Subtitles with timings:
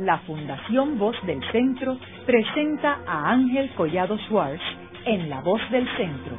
[0.00, 4.62] la Fundación Voz del Centro presenta a Ángel Collado Schwartz
[5.04, 6.36] en La Voz del Centro,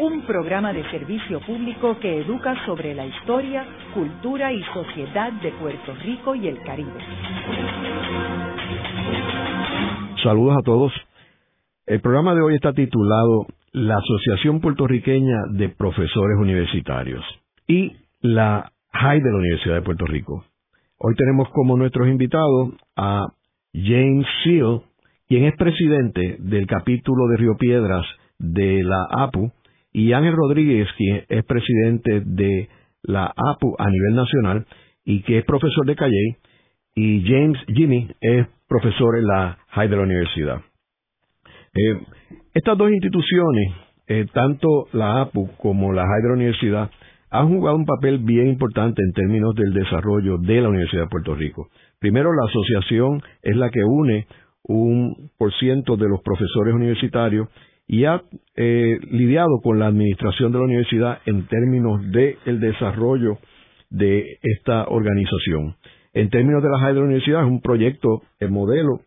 [0.00, 3.64] un programa de servicio público que educa sobre la historia,
[3.94, 6.98] cultura y sociedad de Puerto Rico y el Caribe.
[10.22, 10.92] Saludos a todos.
[11.86, 17.24] El programa de hoy está titulado La Asociación Puertorriqueña de Profesores Universitarios
[17.68, 20.44] y la HAI de la Universidad de Puerto Rico.
[20.98, 23.26] Hoy tenemos como nuestros invitados a
[23.74, 24.80] James Seal,
[25.28, 28.06] quien es presidente del capítulo de Río Piedras
[28.38, 29.52] de la APU,
[29.92, 32.70] y Ángel Rodríguez, quien es presidente de
[33.02, 34.66] la APU a nivel nacional
[35.04, 36.38] y que es profesor de Calle,
[36.94, 40.62] y James Jimmy es profesor en la la universidad.
[41.74, 42.00] Eh,
[42.54, 43.74] estas dos instituciones,
[44.06, 46.90] eh, tanto la APU como la la universidad,
[47.30, 51.34] han jugado un papel bien importante en términos del desarrollo de la Universidad de Puerto
[51.34, 51.68] Rico.
[51.98, 54.26] Primero, la asociación es la que une
[54.62, 57.48] un por ciento de los profesores universitarios
[57.86, 58.22] y ha
[58.56, 63.38] eh, lidiado con la administración de la universidad en términos del desarrollo
[63.90, 65.76] de esta organización.
[66.12, 69.02] En términos de la de la universidad, es un proyecto, el modelo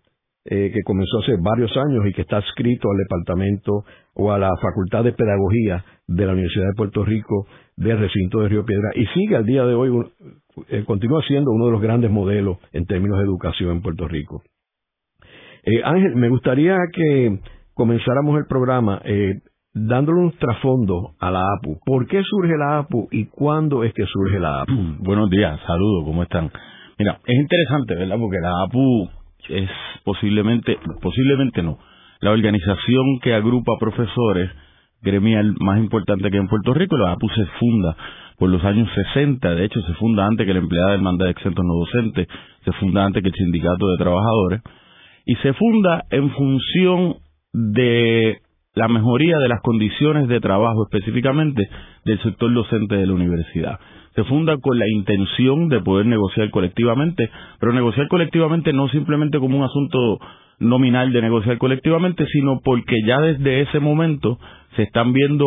[0.51, 3.83] eh, que comenzó hace varios años y que está adscrito al departamento
[4.15, 7.45] o a la Facultad de Pedagogía de la Universidad de Puerto Rico
[7.77, 9.91] del recinto de Río Piedra y sigue al día de hoy,
[10.69, 14.41] eh, continúa siendo uno de los grandes modelos en términos de educación en Puerto Rico.
[15.63, 17.39] Eh, Ángel, me gustaría que
[17.75, 19.41] comenzáramos el programa eh,
[19.71, 21.77] dándole un trasfondo a la APU.
[21.85, 24.73] ¿Por qué surge la APU y cuándo es que surge la APU?
[24.99, 26.49] Buenos días, saludos, ¿cómo están?
[26.97, 28.17] Mira, es interesante, ¿verdad?
[28.19, 29.69] Porque la APU es
[30.03, 31.79] posiblemente, posiblemente no,
[32.21, 34.49] la organización que agrupa profesores
[35.01, 36.97] gremial más importante que en Puerto Rico.
[36.97, 37.95] La APU se funda
[38.37, 41.31] por los años 60, de hecho se funda antes que la empleada del mandato de
[41.31, 42.27] exentos no docentes,
[42.63, 44.61] se funda antes que el sindicato de trabajadores,
[45.25, 47.15] y se funda en función
[47.53, 48.39] de
[48.75, 51.67] la mejoría de las condiciones de trabajo específicamente
[52.05, 53.79] del sector docente de la universidad.
[54.15, 59.57] Se funda con la intención de poder negociar colectivamente, pero negociar colectivamente no simplemente como
[59.57, 60.19] un asunto
[60.59, 64.37] nominal de negociar colectivamente, sino porque ya desde ese momento
[64.75, 65.45] se están viendo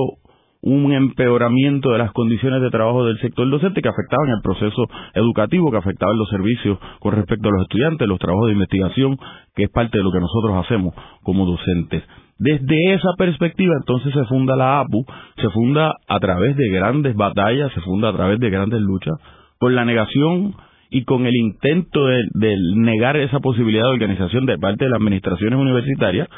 [0.62, 5.72] un empeoramiento de las condiciones de trabajo del sector docente que afectaban el proceso educativo,
[5.72, 9.18] que afectaban los servicios con respecto a los estudiantes, los trabajos de investigación,
[9.56, 12.04] que es parte de lo que nosotros hacemos como docentes.
[12.42, 17.72] Desde esa perspectiva, entonces se funda la APU, se funda a través de grandes batallas,
[17.72, 19.14] se funda a través de grandes luchas,
[19.60, 20.52] por la negación
[20.90, 24.98] y con el intento de, de negar esa posibilidad de organización de parte de las
[24.98, 26.28] administraciones universitarias,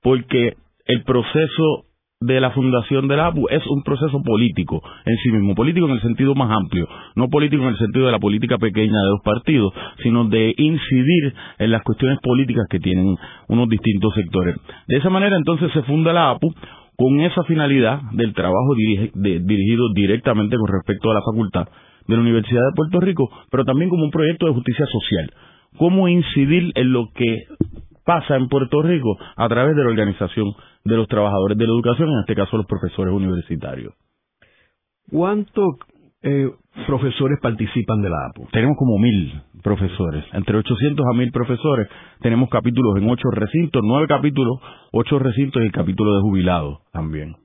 [0.00, 0.54] porque
[0.86, 1.84] el proceso
[2.22, 5.92] de la fundación de la APU es un proceso político en sí mismo, político en
[5.92, 6.86] el sentido más amplio,
[7.16, 9.72] no político en el sentido de la política pequeña de los partidos,
[10.02, 13.16] sino de incidir en las cuestiones políticas que tienen
[13.48, 14.54] unos distintos sectores.
[14.86, 16.52] De esa manera entonces se funda la APU
[16.94, 21.68] con esa finalidad del trabajo dirigido directamente con respecto a la facultad
[22.06, 25.32] de la Universidad de Puerto Rico, pero también como un proyecto de justicia social.
[25.78, 27.44] Cómo incidir en lo que
[28.04, 30.52] pasa en Puerto Rico a través de la organización
[30.84, 33.94] de los trabajadores de la educación, en este caso los profesores universitarios.
[35.10, 35.76] ¿Cuántos
[36.22, 36.50] eh,
[36.86, 38.48] profesores participan de la APU?
[38.52, 41.88] Tenemos como mil profesores, entre 800 a mil profesores.
[42.20, 44.60] Tenemos capítulos en ocho recintos, nueve capítulos,
[44.92, 47.36] ocho recintos y el capítulo de jubilados también.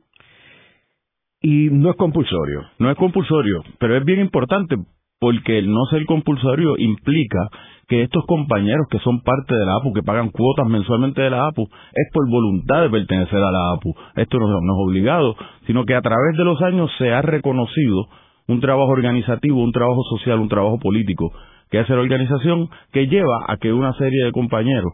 [1.42, 2.62] Y no es compulsorio.
[2.80, 4.78] No es compulsorio, pero es bien importante
[5.26, 7.50] porque el no ser compulsorio implica
[7.88, 11.48] que estos compañeros que son parte de la APU, que pagan cuotas mensualmente de la
[11.48, 11.64] APU,
[11.96, 13.96] es por voluntad de pertenecer a la APU.
[14.16, 18.06] Esto no, es obligado, sino que a través de los años se ha reconocido
[18.48, 21.32] un trabajo organizativo, un trabajo social, un trabajo político
[21.72, 24.94] que hace la organización que lleva a que una serie de compañeros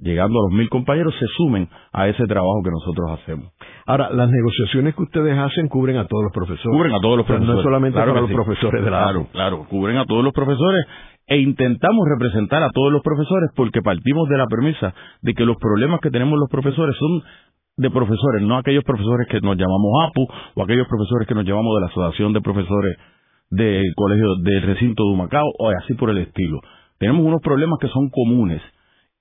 [0.00, 3.52] llegando a los mil compañeros, se sumen a ese trabajo que nosotros hacemos.
[3.86, 6.76] Ahora, las negociaciones que ustedes hacen cubren a todos los profesores.
[6.76, 7.56] Cubren a todos los profesores.
[7.56, 10.86] no solamente a los profesores de la Claro, claro, cubren a todos los profesores
[11.26, 15.56] e intentamos representar a todos los profesores porque partimos de la premisa de que los
[15.58, 17.22] problemas que tenemos los profesores son
[17.76, 21.76] de profesores, no aquellos profesores que nos llamamos APU o aquellos profesores que nos llamamos
[21.76, 22.96] de la Asociación de Profesores
[23.48, 26.60] del Colegio del Recinto de Humacao o así por el estilo.
[26.98, 28.60] Tenemos unos problemas que son comunes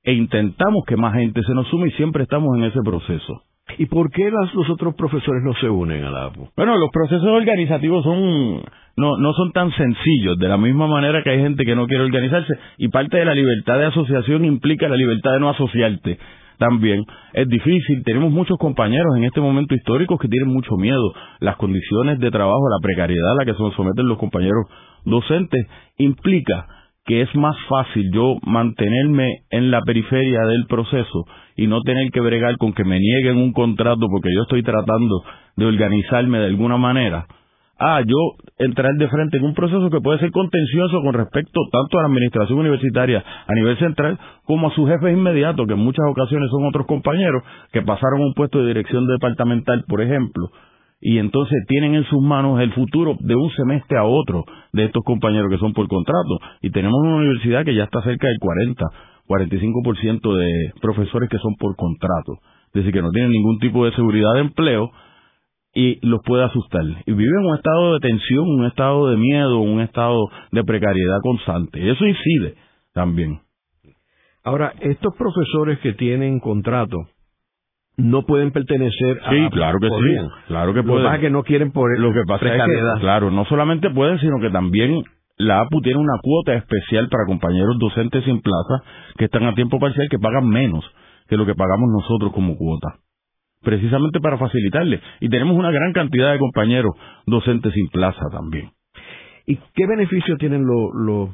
[0.09, 3.43] e intentamos que más gente se nos sume y siempre estamos en ese proceso.
[3.77, 6.49] ¿Y por qué los otros profesores no se unen a la APU?
[6.57, 8.63] Bueno, los procesos organizativos son
[8.97, 12.05] no, no son tan sencillos, de la misma manera que hay gente que no quiere
[12.05, 16.17] organizarse y parte de la libertad de asociación implica la libertad de no asociarte
[16.57, 17.05] también.
[17.33, 21.13] Es difícil, tenemos muchos compañeros en este momento histórico que tienen mucho miedo.
[21.39, 24.65] Las condiciones de trabajo, la precariedad a la que se someten los compañeros
[25.05, 25.67] docentes
[25.99, 26.65] implica
[27.09, 31.25] que es más fácil yo mantenerme en la periferia del proceso
[31.55, 35.23] y no tener que bregar con que me nieguen un contrato porque yo estoy tratando
[35.55, 37.25] de organizarme de alguna manera,
[37.79, 41.97] a yo entrar de frente en un proceso que puede ser contencioso con respecto tanto
[41.97, 46.05] a la administración universitaria a nivel central como a sus jefes inmediatos, que en muchas
[46.11, 47.41] ocasiones son otros compañeros
[47.71, 50.51] que pasaron un puesto de dirección departamental, por ejemplo,
[51.01, 54.43] y entonces tienen en sus manos el futuro de un semestre a otro
[54.73, 56.39] de estos compañeros que son por contrato.
[56.61, 58.85] Y tenemos una universidad que ya está cerca del 40,
[59.27, 62.33] 45% de profesores que son por contrato.
[62.67, 64.91] Es decir, que no tienen ningún tipo de seguridad de empleo
[65.73, 66.83] y los puede asustar.
[67.05, 70.19] Y viven en un estado de tensión, un estado de miedo, un estado
[70.51, 71.89] de precariedad constante.
[71.89, 72.55] Eso incide
[72.93, 73.39] también.
[74.43, 76.97] Ahora, estos profesores que tienen contrato,
[77.99, 80.17] no pueden pertenecer a sí claro que sí
[80.47, 82.63] claro que pueden lo que pasa es que no quieren por lo que pasa es
[82.63, 85.03] que claro no solamente pueden sino que también
[85.37, 88.83] la APU tiene una cuota especial para compañeros docentes sin plaza
[89.17, 90.83] que están a tiempo parcial que pagan menos
[91.27, 92.99] que lo que pagamos nosotros como cuota
[93.61, 95.01] precisamente para facilitarle.
[95.19, 98.71] Y tenemos una gran cantidad de compañeros docentes sin plaza también.
[99.45, 101.29] ¿Y qué beneficio tienen los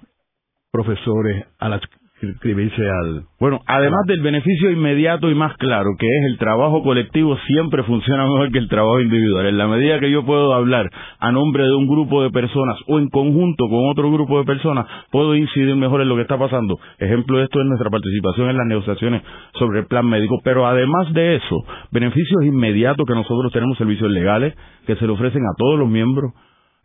[0.71, 1.73] profesores al
[2.21, 3.23] inscribirse al...
[3.39, 8.23] Bueno, además del beneficio inmediato y más claro, que es el trabajo colectivo siempre funciona
[8.23, 9.45] mejor que el trabajo individual.
[9.47, 10.89] En la medida que yo puedo hablar
[11.19, 14.85] a nombre de un grupo de personas o en conjunto con otro grupo de personas,
[15.11, 16.79] puedo incidir mejor en lo que está pasando.
[16.99, 19.21] Ejemplo de esto es nuestra participación en las negociaciones
[19.53, 20.39] sobre el plan médico.
[20.43, 24.55] Pero además de eso, beneficios inmediatos que nosotros tenemos servicios legales
[24.87, 26.31] que se le ofrecen a todos los miembros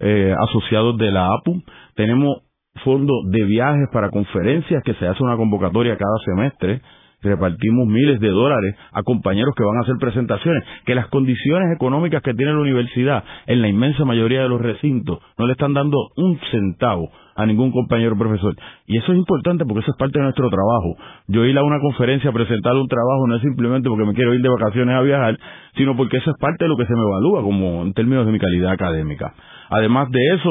[0.01, 1.63] eh, asociados de la APU.
[1.95, 2.50] Tenemos
[2.85, 6.81] fondo de viajes para conferencias que se hace una convocatoria cada semestre
[7.23, 12.23] repartimos miles de dólares a compañeros que van a hacer presentaciones, que las condiciones económicas
[12.23, 15.97] que tiene la universidad en la inmensa mayoría de los recintos no le están dando
[16.17, 18.55] un centavo a ningún compañero profesor.
[18.87, 20.97] Y eso es importante porque eso es parte de nuestro trabajo.
[21.29, 24.35] Yo ir a una conferencia a presentar un trabajo no es simplemente porque me quiero
[24.35, 25.39] ir de vacaciones a viajar,
[25.77, 28.33] sino porque eso es parte de lo que se me evalúa como en términos de
[28.33, 29.33] mi calidad académica.
[29.71, 30.51] Además de eso,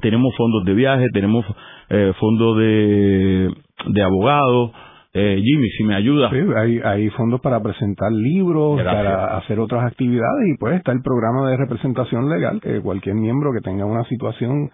[0.00, 1.44] tenemos fondos de viaje, tenemos
[1.88, 3.50] eh, fondos de,
[3.86, 4.72] de abogados.
[5.14, 6.30] Eh, Jimmy, si me ayuda.
[6.30, 11.02] Sí, hay, hay fondos para presentar libros, para hacer otras actividades y pues está el
[11.02, 14.70] programa de representación legal que cualquier miembro que tenga una situación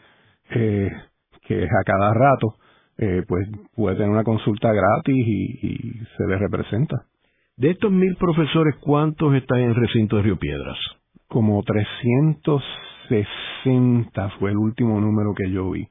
[0.50, 0.91] eh,
[1.47, 2.55] que es a cada rato,
[2.99, 7.05] eh, pues puede tener una consulta gratis y, y se le representa.
[7.56, 10.76] De estos mil profesores, ¿cuántos están en el recinto de Río Piedras?
[11.29, 12.62] Como 300
[13.09, 15.87] 60 fue el último número que yo vi.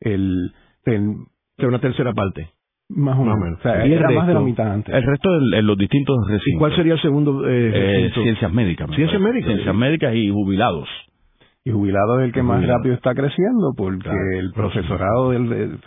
[0.00, 0.52] El,
[0.84, 2.50] de una tercera parte.
[2.88, 3.58] Más o menos.
[3.58, 4.94] O sea, era más de la mitad antes.
[4.94, 6.54] El resto en los distintos recintos.
[6.54, 7.48] ¿Y cuál sería el segundo?
[7.48, 8.90] Eh, eh ciencias médicas.
[8.94, 9.46] Ciencias médicas.
[9.46, 10.88] Ciencias médicas y jubilados.
[11.64, 15.78] Y jubilados es el que más rápido está creciendo porque el profesorado del,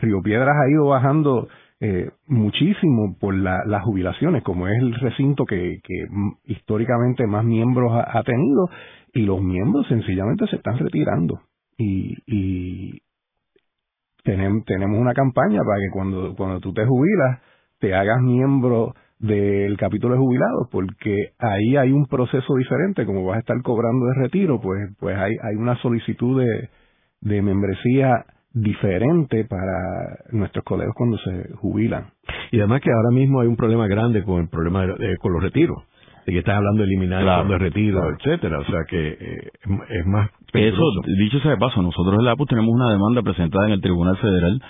[0.00, 1.48] Río Piedras ha ido bajando
[1.80, 6.04] eh, muchísimo por las jubilaciones, como es el recinto que, que
[6.44, 8.68] históricamente más miembros ha, tenido,
[9.14, 11.40] y los miembros sencillamente se están retirando.
[11.78, 13.00] Y, y
[14.24, 14.64] tenemos,
[14.98, 17.40] una campaña para que cuando, cuando tú te jubilas,
[17.78, 23.36] te hagas miembro del capítulo de jubilados, porque ahí hay un proceso diferente, como vas
[23.36, 26.68] a estar cobrando de retiro, pues, pues hay, hay una solicitud de,
[27.20, 32.06] de membresía diferente para nuestros colegas cuando se jubilan.
[32.50, 35.42] Y además que ahora mismo hay un problema grande con el problema de, con los
[35.42, 35.84] retiros
[36.26, 39.50] de que estás hablando de eliminar el fondo de retiro, etcétera, o sea que eh,
[39.90, 40.82] es más Eso,
[41.18, 44.16] dicho sea de paso, nosotros en la APU tenemos una demanda presentada en el Tribunal
[44.18, 44.60] Federal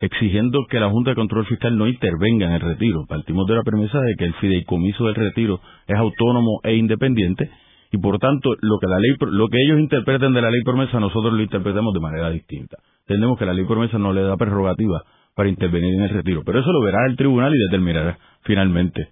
[0.00, 3.06] exigiendo que la Junta de Control Fiscal no intervenga en el retiro.
[3.08, 7.50] Partimos de la premisa de que el fideicomiso del retiro es autónomo e independiente
[7.92, 11.00] y por tanto lo que la ley lo que ellos interpreten de la ley promesa
[11.00, 12.76] nosotros lo interpretamos de manera distinta.
[13.00, 15.02] Entendemos que la ley promesa no le da prerrogativa
[15.34, 19.10] para intervenir en el retiro pero eso lo verá el tribunal y determinará finalmente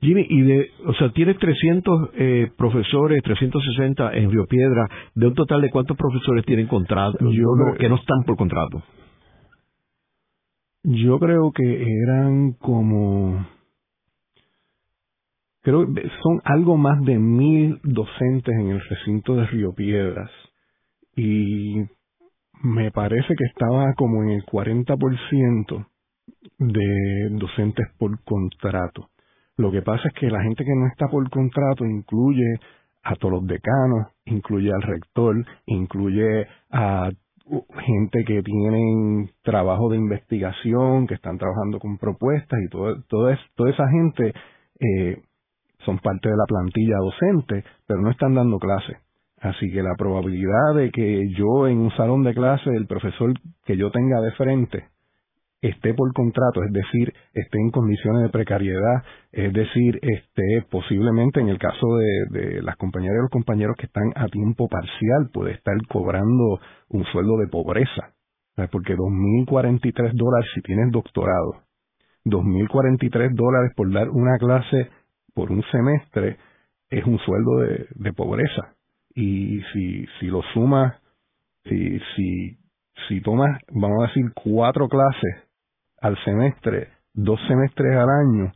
[0.00, 5.34] Jimmy, y de, o sea, tienes 300 eh, profesores, 360 en Río Piedra, de un
[5.34, 8.82] total de cuántos profesores tienen contrato, Yo que no están por contrato.
[10.84, 13.44] Yo creo que eran como
[15.62, 20.30] creo que son algo más de mil docentes en el recinto de Río Piedras
[21.16, 21.74] y
[22.62, 25.86] me parece que estaba como en el 40%
[26.58, 29.10] de docentes por contrato.
[29.58, 32.60] Lo que pasa es que la gente que no está por contrato incluye
[33.02, 35.34] a todos los decanos, incluye al rector,
[35.66, 37.10] incluye a
[37.84, 43.32] gente que tienen trabajo de investigación, que están trabajando con propuestas y todo, toda
[43.70, 44.32] esa gente
[44.78, 45.22] eh,
[45.84, 48.98] son parte de la plantilla docente, pero no están dando clases.
[49.40, 53.32] Así que la probabilidad de que yo en un salón de clase, el profesor
[53.64, 54.84] que yo tenga de frente,
[55.60, 61.48] esté por contrato, es decir, esté en condiciones de precariedad, es decir, esté posiblemente en
[61.48, 65.74] el caso de, las compañeras y los compañeros que están a tiempo parcial, puede estar
[65.88, 66.60] cobrando
[66.90, 68.14] un sueldo de pobreza,
[68.70, 71.62] porque 2.043 dólares si tienes doctorado,
[72.24, 74.90] 2.043 dólares por dar una clase
[75.34, 76.36] por un semestre
[76.90, 78.74] es un sueldo de, de pobreza.
[79.14, 80.94] Y si, si lo sumas,
[81.64, 82.58] si, si,
[83.08, 85.47] si tomas, vamos a decir, cuatro clases
[86.00, 88.52] al semestre, dos semestres al año,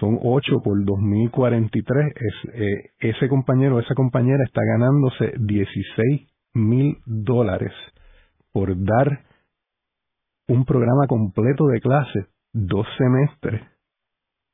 [0.00, 2.12] son 8 por 2043.
[2.14, 7.72] Es, eh, ese compañero o esa compañera está ganándose 16 mil dólares
[8.52, 9.24] por dar
[10.48, 13.62] un programa completo de clases, dos semestres.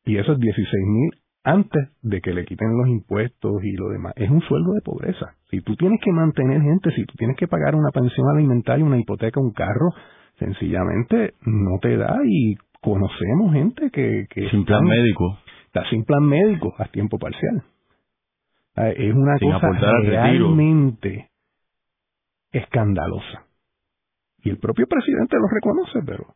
[0.05, 1.11] Y eso es 16 mil
[1.45, 4.13] antes de que le quiten los impuestos y lo demás.
[4.17, 5.35] Es un sueldo de pobreza.
[5.51, 8.99] Si tú tienes que mantener gente, si tú tienes que pagar una pensión alimentaria, una
[8.99, 9.91] hipoteca, un carro,
[10.43, 14.27] sencillamente no te da y conocemos gente que...
[14.29, 15.39] que sin plan médico.
[15.67, 17.63] Está sin plan médico a tiempo parcial.
[18.77, 19.71] Es una cosa
[20.03, 21.29] realmente
[22.53, 23.47] escandalosa.
[24.43, 26.35] Y el propio presidente lo reconoce, pero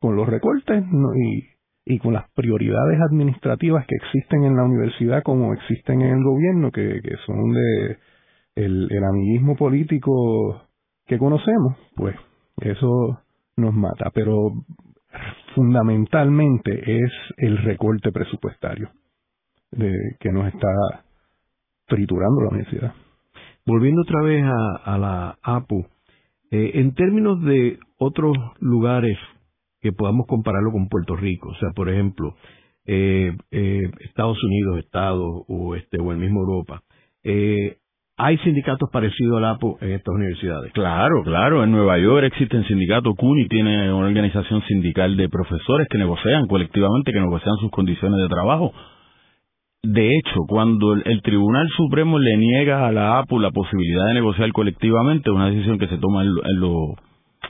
[0.00, 5.52] con los recortes y, y con las prioridades administrativas que existen en la universidad como
[5.52, 7.98] existen en el gobierno, que, que son de
[8.56, 10.62] el, el amiguismo político
[11.06, 12.16] que conocemos, pues
[12.60, 13.20] eso
[13.56, 14.52] nos mata, pero
[15.54, 18.90] fundamentalmente es el recorte presupuestario
[19.70, 21.04] de, que nos está
[21.86, 22.94] triturando la universidad.
[23.64, 25.86] Volviendo otra vez a, la APU,
[26.50, 29.18] eh, en términos de otros lugares
[29.80, 32.36] que podamos compararlo con Puerto Rico, o sea, por ejemplo,
[32.84, 36.82] eh, eh, Estados Unidos, Estados o este o el mismo Europa,
[37.24, 37.78] eh,
[38.18, 40.72] ¿Hay sindicatos parecidos al APO en estas universidades?
[40.72, 41.62] Claro, claro.
[41.62, 46.46] En Nueva York existe el sindicato CUNY, tiene una organización sindical de profesores que negocian
[46.46, 48.72] colectivamente, que negocian sus condiciones de trabajo.
[49.82, 54.50] De hecho, cuando el, Tribunal Supremo le niega a la APU la posibilidad de negociar
[54.52, 56.94] colectivamente, una decisión que se toma en, en, lo,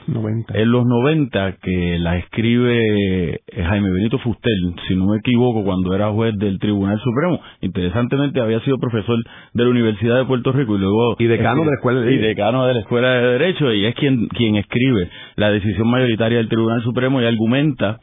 [0.07, 0.53] 90.
[0.57, 5.93] En los 90, que la escribe eh, Jaime Benito Fustel, si no me equivoco, cuando
[5.93, 7.39] era juez del Tribunal Supremo.
[7.61, 9.17] Interesantemente, había sido profesor
[9.53, 11.15] de la Universidad de Puerto Rico y luego...
[11.19, 12.23] Y decano de la Escuela de Derecho.
[12.23, 16.37] Y decano de la Escuela de Derecho, y es quien, quien escribe la decisión mayoritaria
[16.37, 17.99] del Tribunal Supremo y argumenta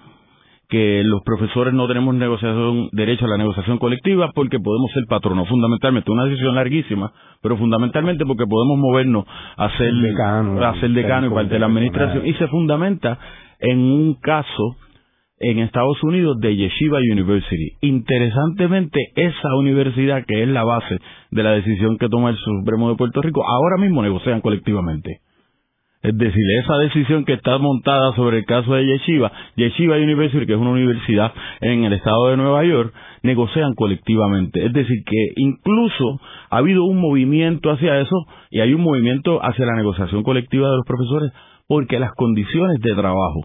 [0.69, 5.49] que los profesores no tenemos negociación derecho a la negociación colectiva porque podemos ser patronos
[5.49, 11.27] fundamentalmente una decisión larguísima pero fundamentalmente porque podemos movernos a ser decano, a ser decano
[11.27, 13.19] y parte de la administración y se fundamenta
[13.61, 14.77] en un caso
[15.39, 17.77] en Estados Unidos de Yeshiva University.
[17.83, 20.99] Interesantemente, esa universidad que es la base
[21.31, 25.21] de la decisión que toma el Supremo de Puerto Rico, ahora mismo negocian colectivamente.
[26.05, 30.53] Es decir, esa decisión que está montada sobre el caso de Yeshiva, Yeshiva University, que
[30.53, 31.33] es una universidad
[31.63, 32.93] en el estado de Nueva York,
[33.23, 34.67] negocian colectivamente.
[34.67, 36.21] Es decir, que incluso
[36.51, 40.77] ha habido un movimiento hacia eso y hay un movimiento hacia la negociación colectiva de
[40.77, 41.33] los profesores
[41.67, 43.41] porque las condiciones de trabajo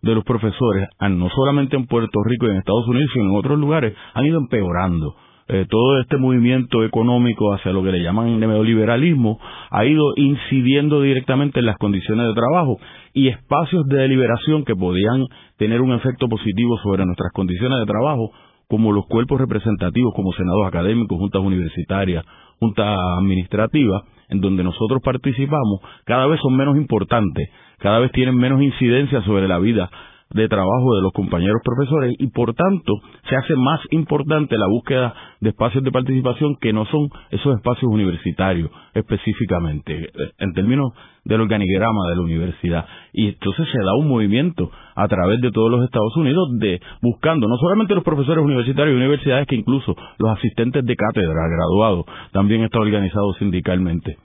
[0.00, 3.58] de los profesores, no solamente en Puerto Rico y en Estados Unidos, sino en otros
[3.58, 5.16] lugares, han ido empeorando.
[5.46, 9.38] Eh, todo este movimiento económico hacia lo que le llaman neoliberalismo
[9.70, 12.78] ha ido incidiendo directamente en las condiciones de trabajo
[13.12, 15.26] y espacios de deliberación que podían
[15.58, 18.30] tener un efecto positivo sobre nuestras condiciones de trabajo,
[18.68, 22.24] como los cuerpos representativos, como senados académicos, juntas universitarias,
[22.58, 28.62] juntas administrativas, en donde nosotros participamos, cada vez son menos importantes, cada vez tienen menos
[28.62, 29.90] incidencia sobre la vida
[30.34, 32.92] de trabajo de los compañeros profesores y por tanto
[33.28, 37.90] se hace más importante la búsqueda de espacios de participación que no son esos espacios
[37.90, 40.92] universitarios específicamente en términos
[41.24, 42.86] del organigrama de la universidad.
[43.12, 47.48] Y entonces se da un movimiento a través de todos los Estados Unidos de buscando
[47.48, 52.62] no solamente los profesores universitarios y universidades que incluso los asistentes de cátedra graduados también
[52.64, 54.18] está organizado sindicalmente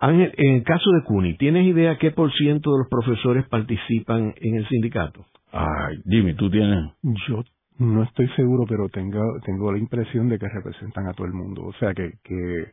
[0.00, 4.34] Ángel, en el caso de CUNY, ¿tienes idea qué por ciento de los profesores participan
[4.36, 5.26] en el sindicato?
[5.52, 6.92] Ay, dime, tú tienes.
[7.28, 7.42] Yo
[7.78, 11.64] no estoy seguro, pero tengo, tengo la impresión de que representan a todo el mundo.
[11.64, 12.72] O sea, que, que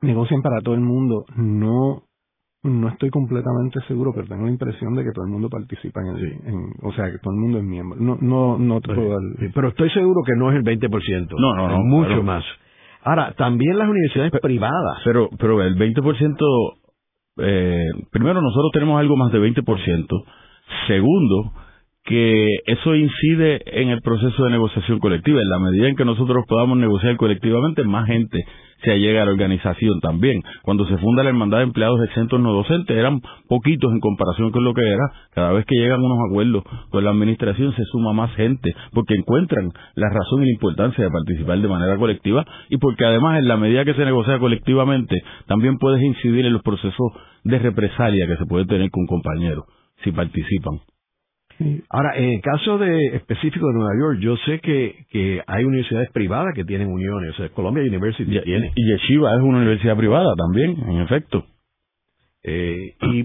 [0.00, 1.24] negocian para todo el mundo.
[1.36, 2.04] No
[2.62, 6.08] no estoy completamente seguro, pero tengo la impresión de que todo el mundo participa en,
[6.08, 6.38] el,
[6.82, 7.98] o sea, que todo el mundo es miembro.
[7.98, 9.18] No, no, no todo
[9.54, 11.28] Pero estoy seguro que no es el 20%.
[11.38, 11.78] No, no, no.
[11.84, 12.44] mucho más.
[13.04, 14.98] Ahora, también las universidades privadas.
[15.04, 16.76] Pero, pero el 20%,
[17.38, 20.24] eh, primero nosotros tenemos algo más de 20%.
[20.86, 21.52] Segundo,
[22.04, 25.40] que eso incide en el proceso de negociación colectiva.
[25.40, 28.38] En la medida en que nosotros podamos negociar colectivamente, más gente
[28.82, 30.42] se allega a la organización también.
[30.62, 34.64] Cuando se funda la Hermandad de Empleados Exentos No Docentes, eran poquitos en comparación con
[34.64, 35.04] lo que era.
[35.34, 39.70] Cada vez que llegan unos acuerdos con la administración, se suma más gente, porque encuentran
[39.94, 43.56] la razón y la importancia de participar de manera colectiva y porque además, en la
[43.56, 45.16] medida que se negocia colectivamente,
[45.46, 47.12] también puedes incidir en los procesos
[47.44, 49.64] de represalia que se puede tener con compañeros
[50.02, 50.80] si participan.
[51.90, 56.10] Ahora, en el caso de específico de Nueva York, yo sé que, que hay universidades
[56.10, 57.34] privadas que tienen uniones.
[57.34, 58.72] O sea, Columbia University y, tiene.
[58.74, 61.44] Y Yeshiva es una universidad privada también, en efecto.
[62.42, 63.24] Eh, y,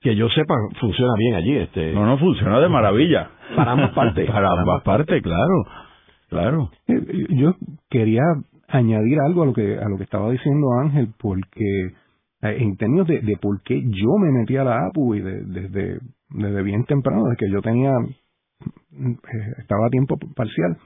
[0.00, 1.56] que yo sepa, funciona bien allí.
[1.56, 3.30] Este, no, no, funciona de maravilla.
[3.54, 4.28] Para ambas partes.
[4.28, 5.64] Para ambas partes, claro.
[6.28, 6.70] Claro.
[6.88, 7.54] Eh, yo
[7.88, 8.22] quería
[8.68, 11.92] añadir algo a lo que a lo que estaba diciendo Ángel, porque
[12.42, 16.00] eh, en términos de, de por qué yo me metí a la APU y desde
[16.34, 17.92] desde bien temprano, desde que yo tenía,
[18.60, 20.76] eh, estaba a tiempo parcial,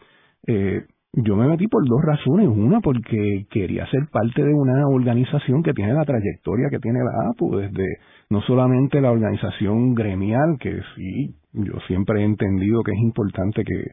[0.47, 2.49] eh, yo me metí por dos razones.
[2.49, 7.31] Una, porque quería ser parte de una organización que tiene la trayectoria que tiene la
[7.31, 7.85] APU, desde
[8.29, 13.85] no solamente la organización gremial, que sí, yo siempre he entendido que es importante que,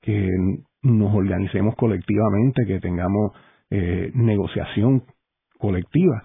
[0.00, 0.28] que
[0.82, 3.32] nos organicemos colectivamente, que tengamos
[3.70, 5.02] eh, negociación
[5.58, 6.22] colectiva,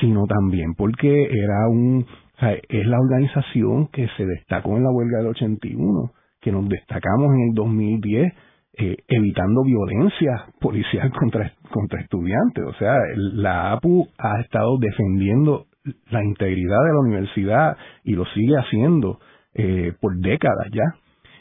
[0.00, 2.04] sino también porque era un
[2.40, 7.48] es la organización que se destacó en la huelga del 81, que nos destacamos en
[7.48, 8.32] el 2010
[8.80, 12.64] eh, evitando violencia policial contra, contra estudiantes.
[12.64, 15.66] O sea, la APU ha estado defendiendo
[16.10, 19.18] la integridad de la universidad y lo sigue haciendo
[19.54, 20.84] eh, por décadas ya.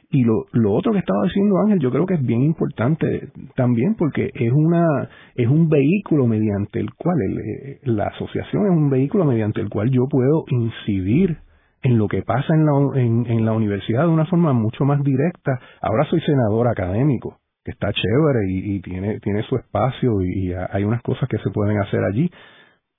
[0.10, 3.96] Y lo, lo otro que estaba diciendo Ángel, yo creo que es bien importante también
[3.96, 9.26] porque es una es un vehículo mediante el cual eh, la asociación es un vehículo
[9.26, 11.40] mediante el cual yo puedo incidir
[11.84, 15.60] en lo que pasa en la, en, la universidad de una forma mucho más directa.
[15.82, 21.02] Ahora soy senador académico, que está chévere y, tiene tiene su espacio y, hay unas
[21.02, 22.32] cosas que se pueden hacer allí,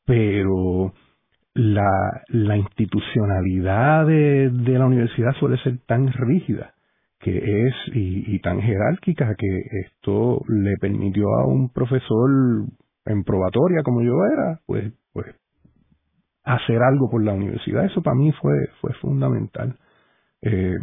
[0.04, 0.92] pero
[1.54, 6.74] la, la institucionalidad de, de la universidad suele ser tan rígida
[7.20, 12.30] que es y, tan jerárquica que esto le permitió a un profesor
[13.04, 15.34] en probatoria como yo era, pues, pues
[16.44, 17.84] hacer algo por la universidad.
[17.84, 19.76] Eso para mí fue, fue fundamental.
[20.42, 20.76] Eh,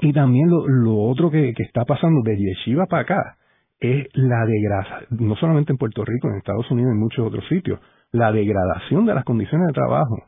[0.00, 3.36] y también lo, otro que, que, está pasando de Yeshiva para acá
[3.80, 7.46] es la degradación, no solamente en Puerto Rico, en Estados Unidos y en muchos otros
[7.48, 7.80] sitios,
[8.12, 10.24] la degradación de las condiciones de trabajo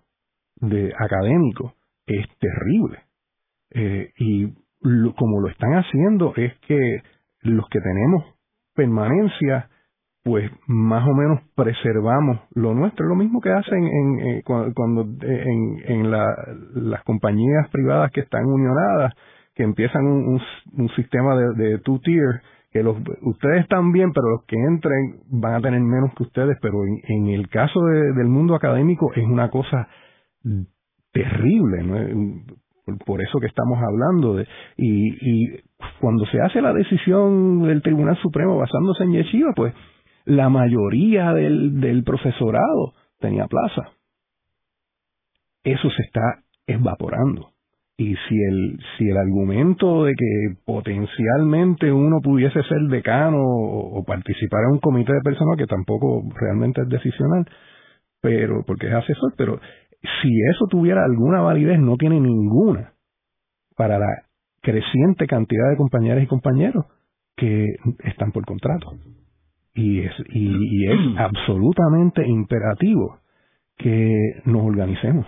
[0.57, 1.75] de académico
[2.07, 2.99] es terrible.
[3.71, 4.47] Eh, y
[5.17, 7.03] como lo están haciendo es que
[7.43, 8.25] los que tenemos
[8.75, 9.69] permanencia,
[10.23, 15.83] pues más o menos preservamos lo nuestro, lo mismo que hacen en, eh, cuando, en,
[15.87, 19.15] en las compañías privadas que están unionadas,
[19.55, 20.41] que empiezan un,
[20.79, 22.41] un, sistema de, de two-tier,
[22.71, 26.57] que los, ustedes están bien, pero los que entren van a tener menos que ustedes,
[26.63, 29.89] pero en, el caso del mundo académico es una cosa
[31.13, 32.43] terrible, ¿no?
[33.07, 35.61] Por eso que estamos hablando de y, y
[36.01, 39.75] cuando se hace la decisión del Tribunal Supremo basándose en Yeshiva, pues
[40.25, 43.91] la mayoría del, del profesorado tenía plaza.
[45.65, 47.51] Eso se está evaporando.
[47.97, 54.05] Y si el, si el argumento de que potencialmente uno pudiese ser decano o, o,
[54.05, 57.45] participar en un comité de personal, que tampoco realmente es decisional,
[58.23, 59.61] pero porque es asesor, pero
[60.23, 62.95] si eso tuviera alguna validez, no tiene ninguna
[63.77, 64.09] para la
[64.63, 66.87] creciente cantidad de compañeras y compañeros
[67.37, 67.67] que
[68.05, 68.93] están por contrato.
[69.75, 73.19] Y es, y, es absolutamente imperativo
[73.77, 75.27] que nos organicemos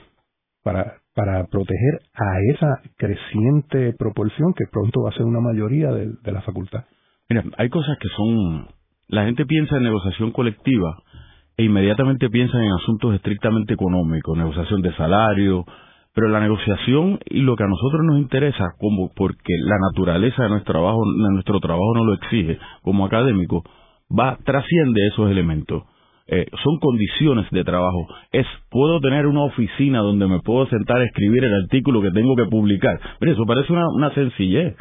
[0.63, 6.11] para, para proteger a esa creciente proporción que pronto va a ser una mayoría de,
[6.23, 6.85] de la facultad.
[7.29, 8.69] Mira, hay cosas que son...
[9.09, 11.03] La gente piensa en negociación colectiva
[11.57, 15.65] e inmediatamente piensan en asuntos estrictamente económicos, negociación de salario,
[16.15, 20.51] pero la negociación y lo que a nosotros nos interesa, como porque la naturaleza de
[20.51, 23.63] nuestro trabajo, nuestro trabajo no lo exige, como académico,
[24.11, 25.85] va trasciende esos elementos.
[26.29, 28.07] Eh, son condiciones de trabajo.
[28.31, 32.37] Es, puedo tener una oficina donde me puedo sentar a escribir el artículo que tengo
[32.37, 32.99] que publicar.
[33.19, 34.77] Pero eso parece una sencillez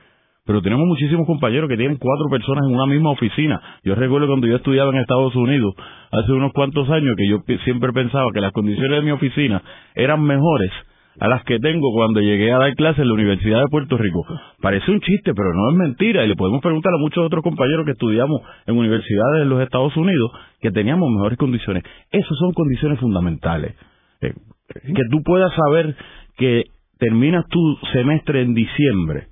[0.45, 3.61] pero tenemos muchísimos compañeros que tienen cuatro personas en una misma oficina.
[3.83, 5.73] Yo recuerdo cuando yo estudiaba en Estados Unidos,
[6.11, 9.61] hace unos cuantos años, que yo siempre pensaba que las condiciones de mi oficina
[9.95, 10.71] eran mejores
[11.19, 14.25] a las que tengo cuando llegué a dar clases en la Universidad de Puerto Rico.
[14.61, 17.85] Parece un chiste, pero no es mentira, y le podemos preguntar a muchos otros compañeros
[17.85, 21.83] que estudiamos en universidades de los Estados Unidos que teníamos mejores condiciones.
[22.11, 23.75] Esas son condiciones fundamentales.
[24.21, 24.33] Eh,
[24.73, 25.95] que tú puedas saber
[26.37, 26.63] que
[26.97, 29.30] terminas tu semestre en diciembre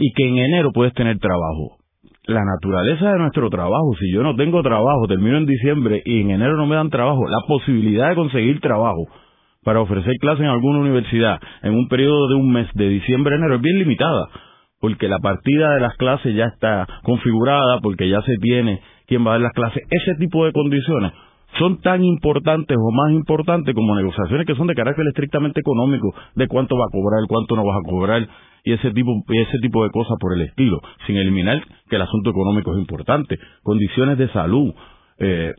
[0.00, 1.76] y que en enero puedes tener trabajo.
[2.24, 6.30] La naturaleza de nuestro trabajo, si yo no tengo trabajo, termino en diciembre y en
[6.30, 9.06] enero no me dan trabajo, la posibilidad de conseguir trabajo
[9.62, 13.38] para ofrecer clases en alguna universidad en un periodo de un mes, de diciembre a
[13.38, 14.28] enero, es bien limitada,
[14.80, 19.30] porque la partida de las clases ya está configurada, porque ya se tiene quién va
[19.30, 19.82] a dar las clases.
[19.90, 21.12] Ese tipo de condiciones
[21.58, 26.46] son tan importantes o más importantes como negociaciones que son de carácter estrictamente económico, de
[26.48, 28.28] cuánto va a cobrar, cuánto no vas a cobrar
[28.64, 32.02] y ese tipo y ese tipo de cosas por el estilo, sin eliminar que el
[32.02, 34.72] asunto económico es importante, condiciones de salud,
[35.18, 35.52] eh,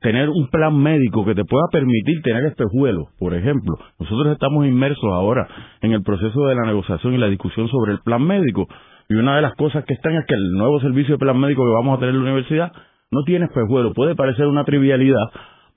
[0.00, 3.76] tener un plan médico que te pueda permitir tener espejuelos, por ejemplo.
[3.98, 5.46] Nosotros estamos inmersos ahora
[5.82, 8.66] en el proceso de la negociación y la discusión sobre el plan médico.
[9.08, 11.62] Y una de las cosas que están es que el nuevo servicio de plan médico
[11.64, 12.72] que vamos a tener en la universidad
[13.10, 13.92] no tiene espejuelo.
[13.92, 15.24] Puede parecer una trivialidad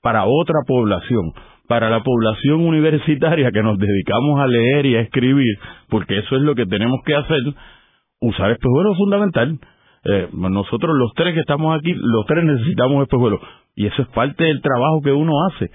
[0.02, 1.32] para otra población,
[1.66, 6.42] para la población universitaria que nos dedicamos a leer y a escribir, porque eso es
[6.42, 7.40] lo que tenemos que hacer,
[8.20, 9.58] usar espejuelos es fundamental.
[10.06, 13.40] Eh, nosotros los tres que estamos aquí, los tres necesitamos espejuelos
[13.74, 15.70] y eso es parte del trabajo que uno hace.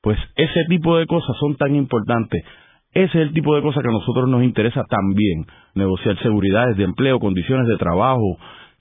[0.00, 2.44] Pues ese tipo de cosas son tan importantes.
[2.92, 5.46] Ese es el tipo de cosas que a nosotros nos interesa también.
[5.74, 8.38] Negociar seguridades de empleo, condiciones de trabajo.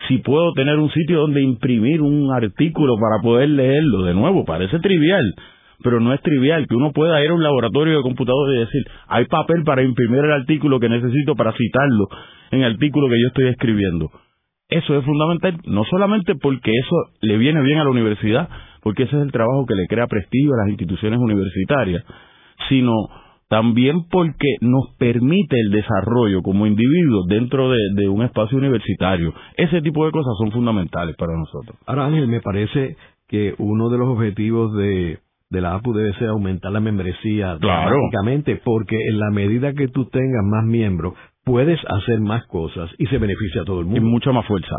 [0.08, 4.80] Si puedo tener un sitio donde imprimir un artículo para poder leerlo, de nuevo, parece
[4.80, 5.34] trivial,
[5.82, 8.84] pero no es trivial que uno pueda ir a un laboratorio de computador y decir,
[9.08, 12.08] hay papel para imprimir el artículo que necesito para citarlo
[12.52, 14.10] en el artículo que yo estoy escribiendo.
[14.70, 18.50] Eso es fundamental, no solamente porque eso le viene bien a la universidad,
[18.82, 22.04] porque ese es el trabajo que le crea prestigio a las instituciones universitarias,
[22.70, 22.94] sino
[23.48, 29.34] también porque nos permite el desarrollo como individuos dentro de, un espacio universitario.
[29.56, 31.78] Ese tipo de cosas son fundamentales para nosotros.
[31.86, 32.96] Ahora, Ángel, me parece
[33.28, 37.96] que uno de los objetivos de, de la APU debe ser aumentar la membresía claro.
[38.64, 43.18] porque en la medida que tú tengas más miembros, puedes hacer más cosas y se
[43.18, 44.00] beneficia a todo el mundo.
[44.00, 44.76] Y mucha más fuerza.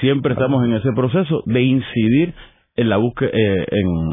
[0.00, 2.34] Siempre estamos en ese proceso de incidir
[2.76, 3.66] en la búsqueda, eh,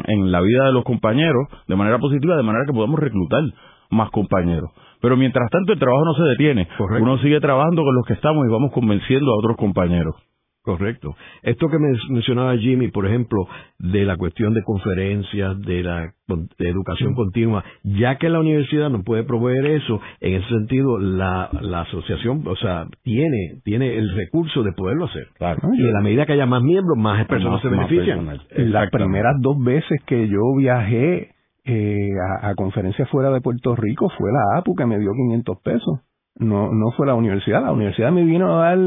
[0.06, 3.42] en, la vida de los compañeros de manera positiva, de manera que podamos reclutar
[3.90, 4.70] más compañeros.
[5.00, 6.68] Pero mientras tanto el trabajo no se detiene.
[7.00, 10.14] Uno sigue trabajando con los que estamos y vamos convenciendo a otros compañeros.
[10.62, 11.16] Correcto.
[11.42, 11.78] Esto que
[12.10, 13.46] mencionaba Jimmy, por ejemplo,
[13.78, 16.12] de la cuestión de conferencias, de la
[16.58, 21.82] educación continua, ya que la universidad no puede proveer eso, en ese sentido la, la
[21.82, 25.28] asociación, o sea, tiene tiene el recurso de poderlo hacer.
[25.38, 25.60] Claro.
[25.74, 28.38] Y en la medida que haya más miembros, más personas se benefician.
[28.56, 31.30] Las primeras dos veces que yo viajé
[31.64, 32.10] eh,
[32.42, 36.00] a, a conferencias fuera de Puerto Rico fue la APU que me dio 500 pesos.
[36.38, 37.62] No, no fue la universidad.
[37.62, 38.78] La universidad me vino a dar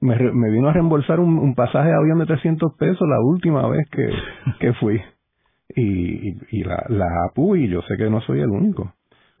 [0.00, 4.10] me, vino a reembolsar un, pasaje de avión de 300 pesos la última vez que,
[4.60, 5.00] que fui.
[5.74, 8.92] Y, y, la, la APU, y yo sé que no soy el único.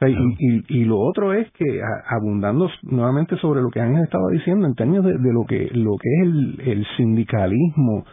[0.02, 4.74] Y, y, lo otro es que, abundando nuevamente sobre lo que han estado diciendo en
[4.74, 8.04] términos de, de, lo que lo que es el, el sindicalismo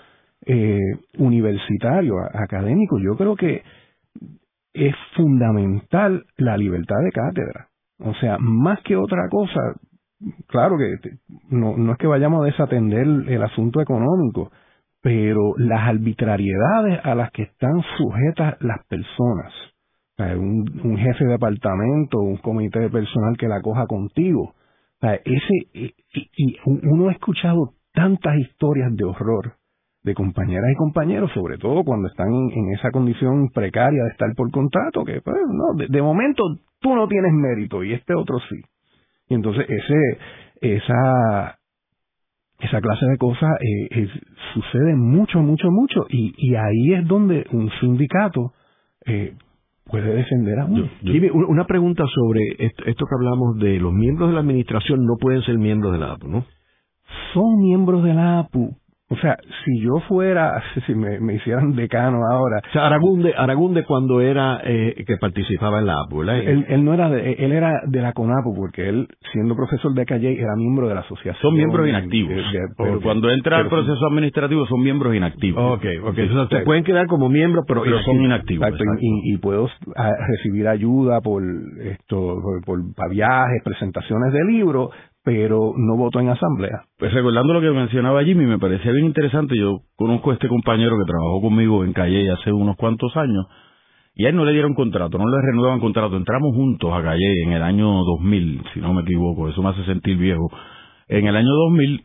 [0.45, 0.79] eh,
[1.17, 3.63] universitario, académico, yo creo que
[4.73, 7.67] es fundamental la libertad de cátedra.
[7.99, 9.59] O sea, más que otra cosa,
[10.47, 11.17] claro que
[11.49, 14.51] no, no es que vayamos a desatender el asunto económico,
[15.01, 19.53] pero las arbitrariedades a las que están sujetas las personas,
[20.17, 24.53] un, jefe de departamento, un comité de personal que la coja contigo,
[25.01, 29.55] ese y, y, uno ha escuchado tantas historias de horror
[30.03, 34.51] de compañeras y compañeros, sobre todo cuando están en, esa condición precaria de estar por
[34.51, 36.43] contrato, que pues, no, de momento
[36.79, 38.61] tú no tienes mérito y este otro sí.
[39.29, 41.57] Y entonces ese, esa,
[42.59, 44.07] esa clase de cosas eh,
[44.53, 46.05] sucede mucho, mucho, mucho.
[46.09, 48.53] Y, y ahí es donde un sindicato
[49.05, 49.35] eh,
[49.85, 50.89] puede defender a uno.
[51.33, 55.41] una pregunta sobre esto, esto, que hablamos de los miembros de la administración no pueden
[55.43, 56.45] ser miembros de la APU, ¿no?
[57.33, 58.77] Son miembros de la APU,
[59.13, 62.61] o sea, si yo fuera, si me, me hicieran decano ahora.
[62.67, 66.39] O sea, Aragunde, Aragunde cuando era eh, que participaba en la APU, ¿verdad?
[66.39, 70.05] Él, él, no era de, él era de la CONAPU, porque él, siendo profesor de
[70.05, 71.41] Calle, era miembro de la asociación.
[71.41, 72.41] Son miembros inactivos.
[72.75, 75.77] pero, cuando entra al proceso administrativo son miembros inactivos.
[75.77, 76.17] Ok, ok.
[76.17, 78.67] Entonces, se pueden quedar como miembros, pero, son inactivos.
[78.99, 79.69] Y, y, puedo
[80.27, 81.43] recibir ayuda por
[81.83, 84.89] esto, por, por viajes, presentaciones de libros,
[85.23, 86.83] pero no votó en asamblea.
[86.97, 89.57] Pues recordando lo que mencionaba Jimmy, me parecía bien interesante.
[89.57, 93.45] Yo conozco a este compañero que trabajó conmigo en Calle hace unos cuantos años
[94.15, 96.17] y a él no le dieron contrato, no le renuevan contrato.
[96.17, 99.85] Entramos juntos a Calle en el año 2000, si no me equivoco, eso me hace
[99.85, 100.51] sentir viejo.
[101.07, 102.03] En el año 2000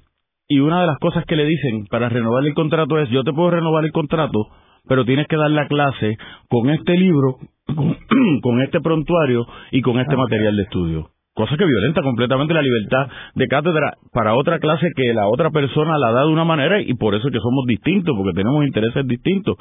[0.51, 3.33] y una de las cosas que le dicen para renovar el contrato es, yo te
[3.33, 4.47] puedo renovar el contrato,
[4.89, 6.17] pero tienes que dar la clase
[6.49, 7.37] con este libro,
[8.43, 10.19] con, este prontuario y con este ah.
[10.19, 15.15] material de estudio cosa que violenta completamente la libertad de cátedra para otra clase que
[15.15, 18.13] la otra persona la da de una manera y por eso es que somos distintos,
[18.17, 19.55] porque tenemos intereses distintos.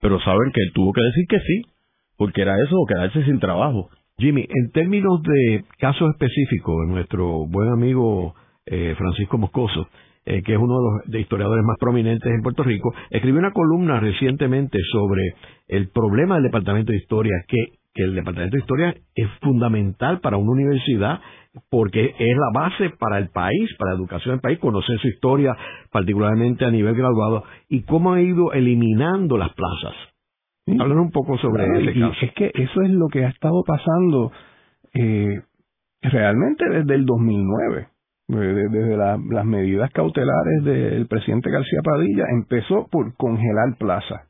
[0.00, 1.62] Pero saben que él tuvo que decir que sí,
[2.16, 3.88] porque era eso o quedarse sin trabajo.
[4.16, 9.88] Jimmy, en términos de casos específicos, nuestro buen amigo eh, Francisco Moscoso,
[10.24, 13.98] eh, que es uno de los historiadores más prominentes en Puerto Rico, escribió una columna
[13.98, 15.34] recientemente sobre
[15.66, 20.36] el problema del Departamento de Historia, que, que el Departamento de Historia es fundamental para
[20.36, 21.20] una universidad
[21.70, 25.56] porque es la base para el país, para la educación del país, conocer su historia,
[25.90, 29.94] particularmente a nivel graduado, y cómo ha ido eliminando las plazas
[30.78, 32.14] Hablar un poco sobre ese caso.
[32.20, 34.32] Es que eso es lo que ha estado pasando
[34.92, 35.40] eh,
[36.02, 37.88] realmente desde el 2009.
[38.28, 44.27] Desde las medidas cautelares del presidente García Padilla, empezó por congelar plazas.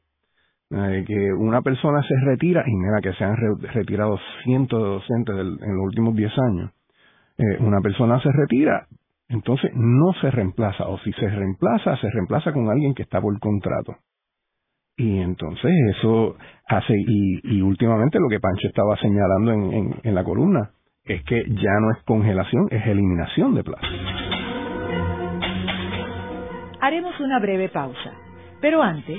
[0.71, 3.37] Eh, que una persona se retira, y mira que se han
[3.73, 6.71] retirado cientos de docentes en los últimos 10 años.
[7.39, 8.87] Eh, una persona se retira,
[9.31, 13.39] entonces no se reemplaza, o si se reemplaza, se reemplaza con alguien que está por
[13.39, 13.97] contrato.
[14.99, 20.71] Y entonces eso hace, y, últimamente lo que Pancho estaba señalando en, en, la columna,
[21.05, 23.87] es que ya no es congelación, es eliminación de plaza.
[26.81, 28.13] Haremos una breve pausa,
[28.61, 29.19] pero antes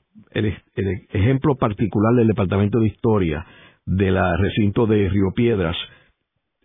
[1.10, 3.46] ejemplo particular del Departamento de Historia
[3.86, 5.76] del recinto de Río Piedras.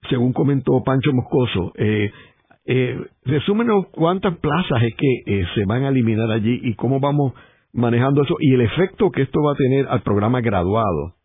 [0.10, 2.12] Según comentó Pancho Moscoso, eh,
[2.66, 7.34] eh, resúmenos cuántas plazas es que eh, se van a eliminar allí y cómo vamos
[7.74, 11.16] manejando eso y el efecto que esto va a tener al programa graduado.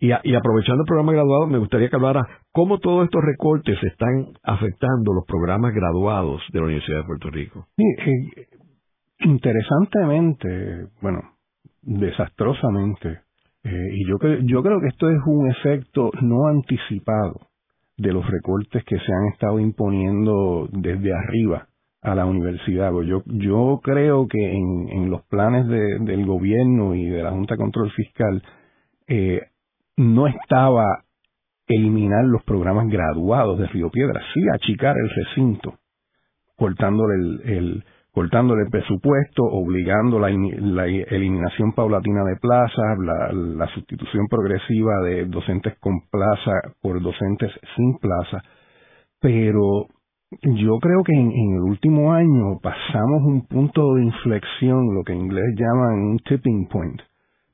[0.00, 2.22] Y, aprovechando el programa graduado, me gustaría que hablara
[2.52, 7.66] cómo todos estos recortes están afectando los programas graduados de la Universidad de Puerto Rico.
[7.76, 8.46] Eh,
[9.18, 11.18] interesantemente, bueno,
[11.82, 13.22] desastrosamente,
[13.64, 17.47] eh, y yo, yo creo que esto es un efecto no anticipado
[17.98, 21.68] de los recortes que se han estado imponiendo desde arriba
[22.00, 22.92] a la universidad.
[22.92, 27.54] Pues yo, yo creo que en, los planes de, del gobierno y de la Junta
[27.54, 28.42] de Control Fiscal
[29.08, 29.42] eh,
[29.96, 31.04] no estaba
[31.66, 35.74] eliminar los programas graduados de Río Piedra, sí achicar el recinto,
[36.56, 45.76] cortándole el cortándole presupuesto, obligando la, eliminación paulatina de plazas, la, sustitución progresiva de docentes
[45.78, 48.42] con plaza por docentes sin plaza,
[49.20, 49.86] pero
[50.42, 55.20] yo creo que en, el último año pasamos un punto de inflexión, lo que en
[55.20, 57.00] inglés llaman un tipping point,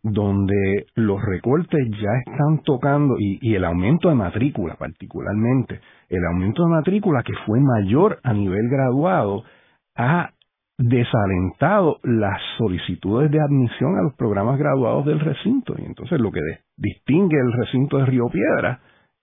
[0.02, 6.62] donde los recortes ya están tocando y, y, el aumento de matrícula particularmente, el aumento
[6.64, 9.44] de matrícula que fue mayor a nivel graduado
[9.96, 10.30] ha
[10.78, 15.74] desalentado las solicitudes de admisión a los programas graduados del recinto.
[15.78, 16.40] Y entonces lo que
[16.76, 18.80] distingue el recinto de Río Piedra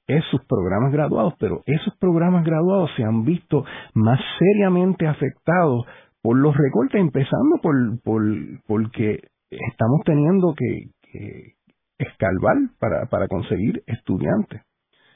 [0.07, 5.85] es sus programas graduados, pero esos programas graduados se han visto más seriamente afectados
[6.21, 8.21] por los recortes, empezando por, por
[8.67, 11.53] porque estamos teniendo que, que
[11.97, 14.61] escalvar para, para conseguir estudiantes.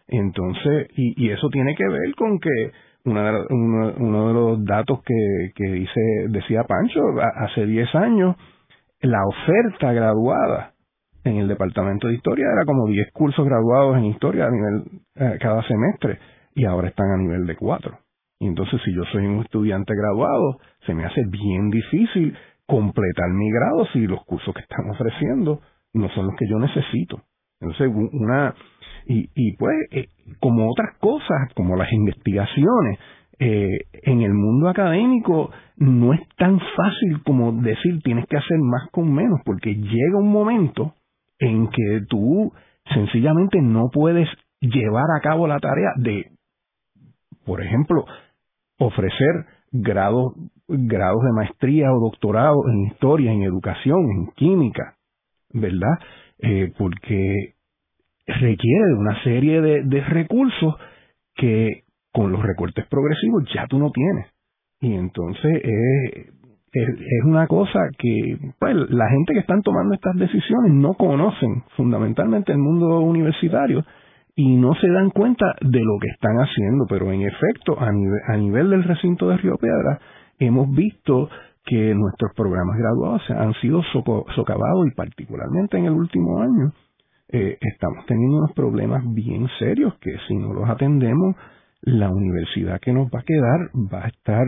[0.08, 2.72] Entonces, y, y eso tiene que ver con que
[3.06, 7.02] uno, de los datos que, que dice, decía Pancho,
[7.36, 8.36] hace 10 años,
[9.02, 10.74] la oferta graduada
[11.24, 14.84] en el departamento de historia era como 10 cursos graduados en historia a nivel
[15.16, 16.20] eh, cada semestre
[16.54, 17.98] y ahora están a nivel de 4.
[18.40, 22.36] Y entonces si yo soy un estudiante graduado, se me hace bien difícil
[22.68, 25.62] completar mi grado si los cursos que están ofreciendo
[25.94, 27.22] no son los que yo necesito.
[27.62, 28.54] Entonces, una,
[29.08, 30.08] y, y pues, eh,
[30.40, 33.00] como otras cosas, como las investigaciones,
[33.38, 38.90] eh, en el mundo académico no es tan fácil como decir tienes que hacer más
[38.92, 40.94] con menos, porque llega un momento
[41.40, 42.54] en que tú
[42.94, 44.30] sencillamente no puedes
[44.62, 46.32] llevar a cabo la tarea de,
[47.46, 48.06] por ejemplo,
[48.80, 50.34] ofrecer grados,
[50.68, 54.96] grados de maestría o doctorado en historia, en educación, en química,
[55.52, 56.00] ¿verdad?
[56.40, 57.55] Eh, porque
[58.28, 60.76] requiere de una serie de, recursos
[61.36, 64.28] que con los recortes progresivos ya tú no tienes.
[64.80, 66.28] Y entonces es,
[66.74, 72.52] es, una cosa que pues, la gente que están tomando estas decisiones no conocen fundamentalmente
[72.52, 73.84] el mundo universitario
[74.36, 78.20] y no se dan cuenta de lo que están haciendo, pero en efecto, a nivel,
[78.28, 80.00] a nivel del recinto de Río Piedra,
[80.40, 81.30] hemos visto
[81.66, 83.82] que nuestros programas graduados han sido
[84.36, 86.74] socavados y particularmente en el último año
[87.30, 91.36] eh, estamos teniendo unos problemas bien serios que si no los atendemos,
[91.82, 94.46] la universidad que nos va a quedar va a estar,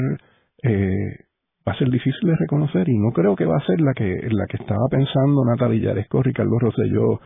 [0.64, 1.26] eh,
[1.68, 4.28] va a ser difícil de reconocer y no creo que va a ser la que,
[4.30, 7.20] la que estaba pensando Natalia Yaresco, Ricardo Rosselló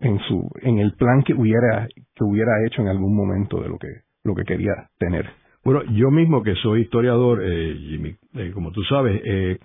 [0.00, 3.78] en su, en el plan que hubiera, que hubiera hecho en algún momento de lo
[3.78, 3.88] que,
[4.24, 5.26] lo que quería tener.
[5.64, 9.58] Bueno, yo mismo que soy historiador, eh, Jimmy, eh, como tú sabes, eh,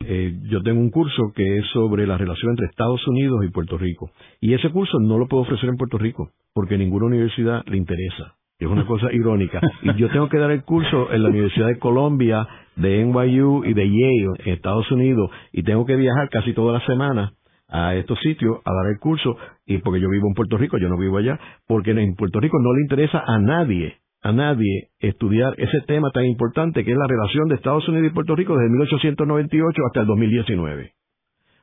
[0.00, 3.76] eh, yo tengo un curso que es sobre la relación entre Estados Unidos y Puerto
[3.76, 4.10] Rico.
[4.40, 8.34] Y ese curso no lo puedo ofrecer en Puerto Rico, porque ninguna universidad le interesa.
[8.58, 9.60] Es una cosa irónica.
[9.82, 13.74] Y yo tengo que dar el curso en la Universidad de Columbia, de NYU y
[13.74, 15.30] de Yale en Estados Unidos.
[15.52, 17.32] Y tengo que viajar casi toda la semana
[17.68, 19.36] a estos sitios a dar el curso.
[19.66, 22.58] Y porque yo vivo en Puerto Rico, yo no vivo allá, porque en Puerto Rico
[22.60, 27.06] no le interesa a nadie a nadie estudiar ese tema tan importante que es la
[27.06, 30.92] relación de Estados Unidos y Puerto Rico desde 1898 hasta el 2019.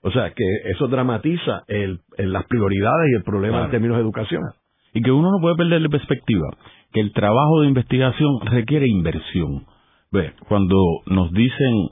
[0.02, 4.44] O sea, que eso dramatiza el, las prioridades y el problema en términos de educación.
[4.94, 6.48] Y que uno no puede perder de perspectiva
[6.94, 9.66] que el trabajo de investigación requiere inversión.
[10.12, 10.76] Ve, cuando
[11.08, 11.90] nos dicen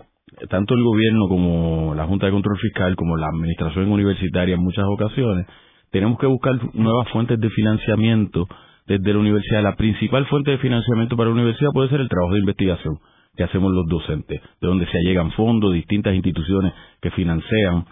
[0.50, 4.86] tanto el gobierno como la Junta de Control Fiscal como la administración universitaria en muchas
[4.86, 5.48] ocasiones,
[5.92, 8.48] tenemos que buscar nuevas fuentes de financiamiento
[8.88, 9.64] desde la universidad.
[9.64, 13.00] La principal fuente de financiamiento para la universidad puede ser el trabajo de investigación
[13.36, 17.86] que hacemos los docentes, de donde se allegan fondos, distintas instituciones que financian.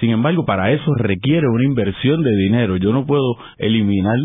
[0.00, 2.76] Sin embargo, para eso requiere una inversión de dinero.
[2.76, 4.16] Yo no puedo eliminar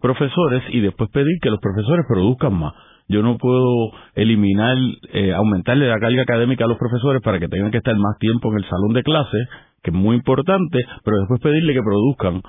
[0.00, 2.74] profesores y después pedir que los profesores produzcan más.
[3.08, 4.76] Yo no puedo eliminar,
[5.12, 8.50] eh, aumentarle la carga académica a los profesores para que tengan que estar más tiempo
[8.52, 9.36] en el salón de clase,
[9.82, 12.42] que es muy importante, pero después pedirle que produzcan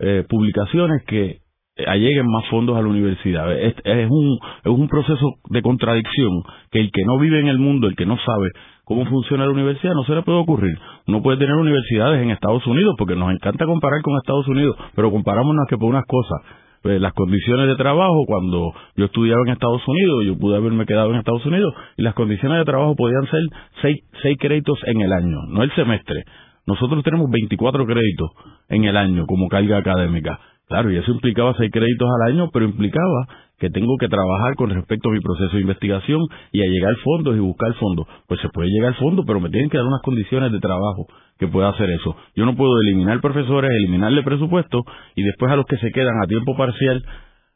[0.00, 1.41] eh, publicaciones que
[1.86, 3.50] alleguen más fondos a la universidad.
[3.52, 7.58] Es, es, un, es un proceso de contradicción que el que no vive en el
[7.58, 8.50] mundo, el que no sabe
[8.84, 10.78] cómo funciona la universidad, no se le puede ocurrir.
[11.06, 15.10] Uno puede tener universidades en Estados Unidos, porque nos encanta comparar con Estados Unidos, pero
[15.10, 16.40] comparámonos que por unas cosas.
[16.82, 21.10] Pues, las condiciones de trabajo, cuando yo estudiaba en Estados Unidos, yo pude haberme quedado
[21.10, 23.40] en Estados Unidos, y las condiciones de trabajo podían ser
[23.80, 26.24] seis, seis créditos en el año, no el semestre.
[26.66, 28.30] Nosotros tenemos 24 créditos
[28.68, 30.38] en el año como carga académica
[30.72, 34.70] Claro, y eso implicaba seis créditos al año, pero implicaba que tengo que trabajar con
[34.70, 36.18] respecto a mi proceso de investigación
[36.50, 38.06] y a llegar fondos y buscar fondos.
[38.26, 41.08] Pues se puede llegar al fondo, pero me tienen que dar unas condiciones de trabajo
[41.38, 42.16] que pueda hacer eso.
[42.34, 44.82] Yo no puedo eliminar profesores, eliminarle presupuesto
[45.14, 47.04] y después a los que se quedan a tiempo parcial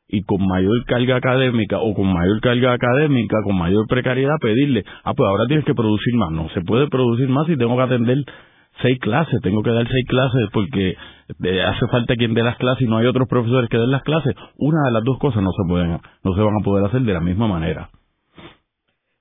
[0.08, 5.14] y con mayor carga académica o con mayor carga académica, con mayor precariedad, pedirle, ah,
[5.16, 6.32] pues ahora tienes que producir más.
[6.32, 8.18] No, se puede producir más si tengo que atender
[8.82, 10.96] seis clases, tengo que dar seis clases porque
[11.66, 14.34] hace falta quien dé las clases y no hay otros profesores que den las clases.
[14.56, 17.12] Una de las dos cosas no se pueden, no se van a poder hacer de
[17.12, 17.90] la misma manera.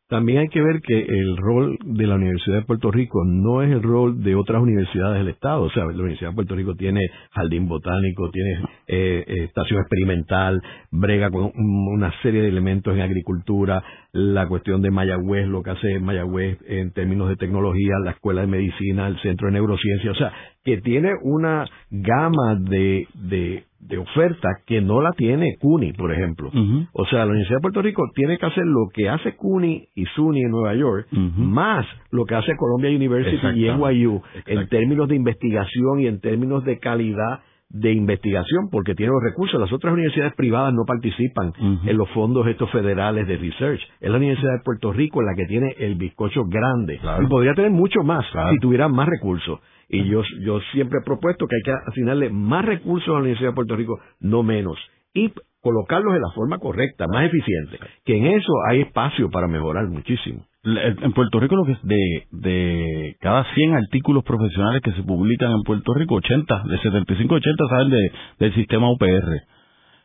[0.07, 3.71] También hay que ver que el rol de la Universidad de Puerto Rico no es
[3.71, 5.63] el rol de otras universidades del Estado.
[5.63, 8.51] O sea, la Universidad de Puerto Rico tiene jardín botánico, tiene
[8.87, 14.91] eh, eh, estación experimental, brega con una serie de elementos en agricultura, la cuestión de
[14.91, 19.47] Mayagüez, lo que hace Mayagüez en términos de tecnología, la Escuela de Medicina, el Centro
[19.47, 20.11] de Neurociencia.
[20.11, 20.31] O sea,
[20.63, 26.49] que tiene una gama de, de de oferta que no la tiene CUNY, por ejemplo.
[26.93, 30.05] O sea, la Universidad de Puerto Rico tiene que hacer lo que hace CUNY y
[30.05, 35.15] SUNY en Nueva York, más lo que hace Columbia University y NYU en términos de
[35.15, 39.59] investigación y en términos de calidad de investigación, porque tiene los recursos.
[39.59, 41.51] Las otras universidades privadas no participan
[41.85, 43.81] en los fondos estos federales de research.
[43.99, 46.99] Es la Universidad de Puerto Rico la que tiene el bizcocho grande.
[47.23, 49.59] Y podría tener mucho más si tuviera más recursos.
[49.89, 53.49] Y yo, yo siempre he propuesto que hay que asignarle más recursos a la Universidad
[53.49, 54.77] de Puerto Rico, no menos.
[55.13, 55.31] Y
[55.61, 57.79] colocarlos de la forma correcta, más eficiente.
[58.03, 60.45] Que en eso hay espacio para mejorar muchísimo.
[60.63, 65.61] En Puerto Rico, lo que de, de cada 100 artículos profesionales que se publican en
[65.61, 69.41] Puerto Rico, 80, de 75 80 salen de, del sistema UPR.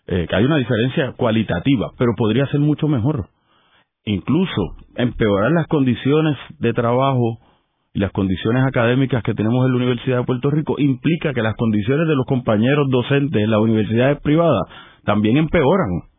[0.06, 3.28] Eh, que hay una diferencia cualitativa, pero podría ser mucho mejor.
[4.04, 7.38] Incluso empeorar las condiciones de trabajo
[7.92, 11.56] y las condiciones académicas que tenemos en la Universidad de Puerto Rico implica que las
[11.56, 14.62] condiciones de los compañeros docentes en las universidades privadas
[15.04, 16.10] también empeoran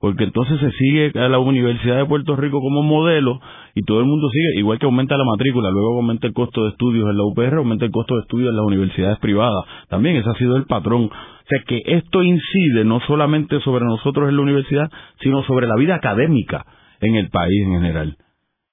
[0.00, 3.40] porque entonces se sigue a la Universidad de Puerto Rico como modelo
[3.74, 6.70] y todo el mundo sigue, igual que aumenta la matrícula, luego aumenta el costo de
[6.70, 9.64] estudios en la UPR, aumenta el costo de estudios en las universidades privadas.
[9.88, 11.04] También ese ha sido el patrón.
[11.06, 14.88] O sea que esto incide no solamente sobre nosotros en la universidad,
[15.20, 16.64] sino sobre la vida académica
[17.00, 18.16] en el país en general.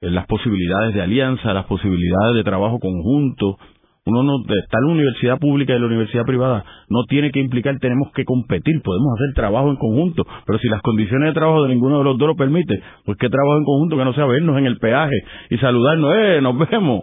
[0.02, 3.58] En las posibilidades de alianza, las posibilidades de trabajo conjunto,
[4.06, 7.80] uno no está en la universidad pública y la universidad privada no tiene que implicar
[7.80, 11.70] tenemos que competir podemos hacer trabajo en conjunto pero si las condiciones de trabajo de
[11.70, 14.58] ninguno de los dos lo permite pues qué trabajo en conjunto que no sea vernos
[14.60, 15.16] en el peaje
[15.50, 17.02] y saludarnos eh nos vemos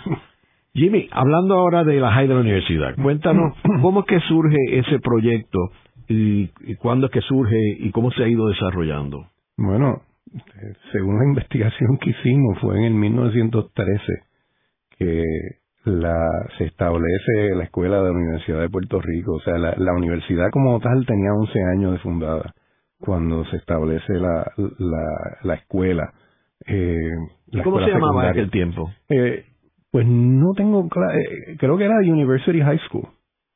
[0.74, 5.00] Jimmy hablando ahora de la high de la universidad cuéntanos cómo es que surge ese
[5.00, 5.58] proyecto
[6.08, 9.26] y, y cuándo es que surge y cómo se ha ido desarrollando
[9.58, 10.00] bueno
[10.92, 14.04] según la investigación que hicimos fue en el 1913
[14.98, 15.24] que
[15.84, 19.34] la, se establece la escuela de la Universidad de Puerto Rico.
[19.34, 22.54] O sea, la, la universidad como tal tenía 11 años de fundada
[22.98, 26.12] cuando se establece la, la, la escuela.
[26.66, 27.10] Eh,
[27.64, 28.90] ¿Cómo se llamaba aquel tiempo?
[29.08, 29.44] Eh,
[29.90, 33.08] pues no tengo eh, creo que era University High School.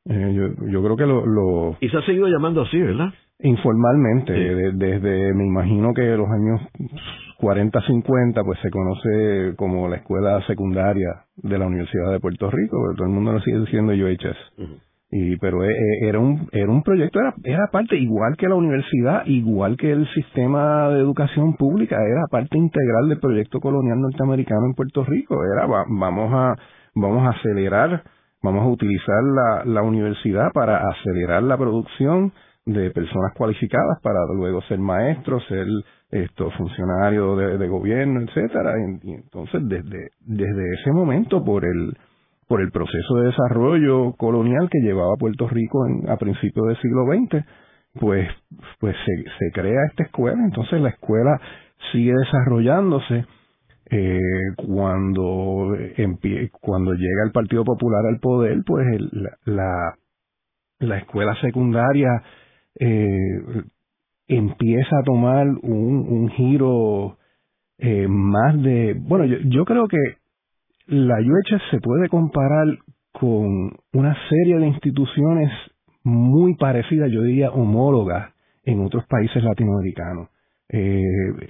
[0.09, 1.77] Eh, yo, yo creo que lo, lo...
[1.81, 3.13] Y se ha seguido llamando así, ¿verdad?
[3.41, 6.61] Informalmente, desde, me imagino que los años
[7.39, 12.79] 40, 50, pues se conoce como la escuela secundaria de la Universidad de Puerto Rico,
[12.83, 14.81] pero todo el mundo lo sigue diciendo UHS.
[15.11, 18.55] Y, pero e, e, era un, era un proyecto, era, era parte igual que la
[18.55, 24.67] universidad, igual que el sistema de educación pública, era parte integral del proyecto colonial norteamericano
[24.67, 25.37] en Puerto Rico.
[25.45, 26.57] Era, vamos a,
[26.95, 28.03] vamos a acelerar,
[28.43, 32.33] vamos a utilizar la, la universidad para acelerar la producción
[32.67, 35.67] de personas cualificadas para luego ser maestros, ser
[36.11, 38.75] esto funcionarios de, gobierno, etcétera.
[39.03, 41.97] Y, entonces desde desde ese momento por el
[42.49, 47.05] por el proceso de desarrollo colonial que llevaba Puerto Rico en, a principios del siglo
[47.07, 47.45] XX,
[48.01, 48.29] pues
[48.81, 50.43] pues se, se crea esta escuela.
[50.45, 51.41] Entonces la escuela
[51.93, 53.27] sigue desarrollándose.
[53.89, 54.19] Eh,
[54.57, 55.77] cuando
[56.61, 58.85] cuando llega el Partido Popular al poder, pues
[59.45, 59.95] la,
[60.81, 62.11] la escuela secundaria
[62.79, 63.63] eh,
[64.29, 67.19] empieza a tomar un, un giro
[67.79, 68.95] eh, más de...
[68.99, 69.99] Bueno, yo, yo creo que
[70.87, 72.67] la UHS se puede comparar
[73.13, 75.51] con una serie de instituciones
[76.03, 78.33] muy parecidas, yo diría homólogas,
[78.65, 80.29] en otros países latinoamericanos.
[80.69, 81.03] Eh,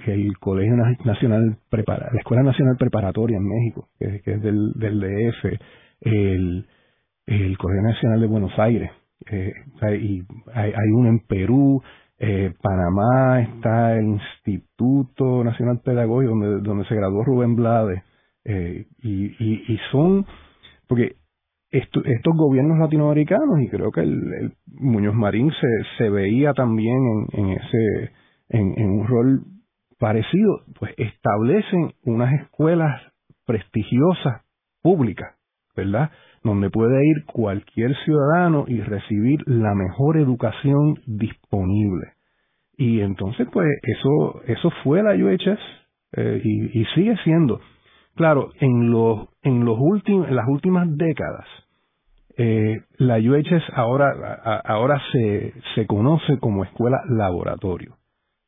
[0.05, 5.45] el Colegio Nacional Prepara, la Escuela Nacional Preparatoria en México, que, es del, del DF,
[6.01, 6.67] el,
[7.25, 8.91] el Colegio Nacional de Buenos Aires,
[9.31, 10.23] eh, hay,
[10.53, 11.81] hay uno en Perú,
[12.19, 18.01] eh, Panamá está el Instituto Nacional Pedagógico donde, donde se graduó Rubén Blades
[18.43, 20.25] eh, y, y, son
[20.87, 21.17] porque
[21.69, 25.67] estos gobiernos latinoamericanos y creo que el, Muñoz Marín se,
[25.97, 28.11] se veía también en, en ese
[28.49, 29.41] en un rol
[29.99, 32.99] parecido pues establecen unas escuelas
[33.45, 34.41] prestigiosas
[34.81, 35.35] públicas
[35.75, 36.09] verdad
[36.47, 42.13] donde puede ir cualquier ciudadano y recibir la mejor educación disponible.
[42.77, 45.59] Y entonces, pues, eso, eso fue la UHS
[46.13, 47.59] eh, y, sigue siendo.
[48.15, 51.45] Claro, en los, en los últimos, en las últimas décadas,
[52.37, 57.95] eh, la UHS ahora, ahora se, se conoce como escuela laboratorio,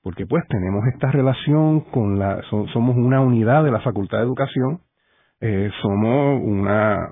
[0.03, 4.81] porque pues tenemos esta relación con la, somos una unidad de la Facultad de Educación,
[5.41, 7.11] eh, somos una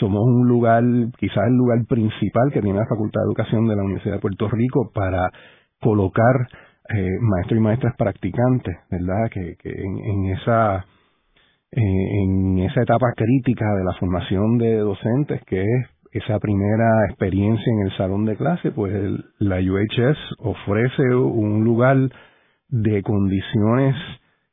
[0.00, 0.82] somos un lugar,
[1.18, 4.48] quizás el lugar principal que tiene la Facultad de Educación de la Universidad de Puerto
[4.48, 5.30] Rico para
[5.80, 6.48] colocar
[6.94, 9.30] eh, maestros y maestras practicantes, ¿verdad?
[9.30, 10.84] Que, en, esa
[11.70, 17.86] en esa etapa crítica de la formación de docentes, que es esa primera experiencia en
[17.86, 18.92] el salón de clase, pues
[19.38, 21.96] la UHS ofrece un lugar
[22.68, 23.94] de condiciones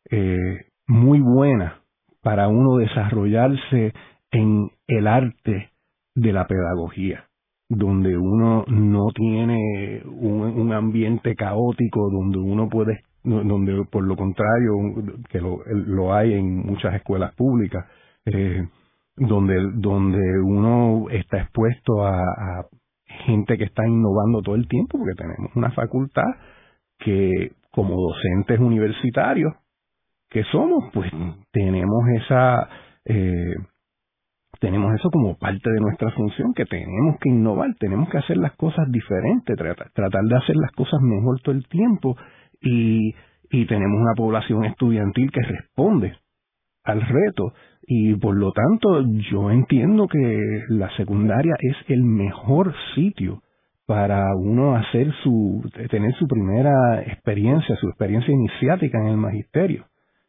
[0.10, 1.74] eh, muy buenas
[2.22, 3.94] para uno desarrollarse
[4.32, 5.72] en el arte
[6.16, 7.26] de la pedagogía,
[7.70, 14.74] donde uno no tiene un, ambiente caótico, donde uno puede, donde por lo contrario,
[15.30, 17.86] que lo, hay en muchas escuelas públicas,
[18.26, 18.68] eh,
[19.16, 22.66] donde, donde uno está expuesto a, a
[23.26, 26.28] gente que está innovando todo el tiempo, porque tenemos una facultad
[27.00, 29.54] que como docentes universitarios
[30.30, 31.12] que somos, pues
[31.52, 32.68] tenemos esa
[33.06, 33.56] eh,
[34.64, 38.54] tenemos eso como parte de nuestra función, que tenemos que innovar, tenemos que hacer las
[38.54, 42.16] cosas diferentes, tratar, de hacer las cosas mejor todo el tiempo
[42.62, 43.14] y,
[43.52, 46.16] y tenemos una población estudiantil que responde
[46.86, 47.52] al reto
[47.86, 53.42] Y por lo tanto, yo entiendo que la secundaria es el mejor sitio
[53.86, 59.88] para uno hacer su, tener su primera experiencia, su experiencia iniciática en el magisterio.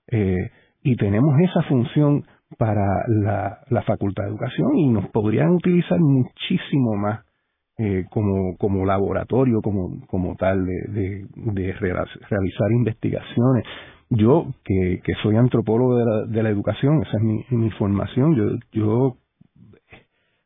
[0.09, 0.51] Eh,
[0.82, 2.24] y tenemos esa función
[2.59, 7.24] para la, Facultad de Educación y nos podrían utilizar muchísimo más
[7.78, 13.64] eh, como, como laboratorio, como, como tal, de, de, realizar investigaciones.
[14.11, 19.16] Yo, que, soy antropólogo de la, de la educación, esa es mi, formación, yo, yo,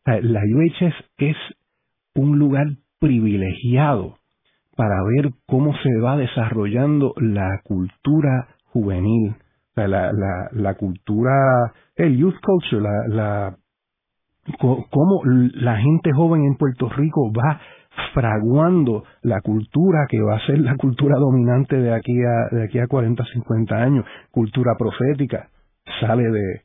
[0.06, 1.36] la UHS es
[2.14, 2.66] un lugar
[2.98, 4.16] privilegiado
[4.76, 9.34] para ver cómo se va desarrollando la cultura juvenil,
[9.86, 13.56] la, la, la cultura, el youth culture, la, la
[14.58, 17.60] cómo la gente joven en Puerto Rico va
[18.14, 22.78] fraguando la cultura que va a ser la cultura dominante de aquí a de aquí
[22.78, 24.04] a 40 50 años.
[24.30, 25.50] Cultura profética
[26.00, 26.62] sale de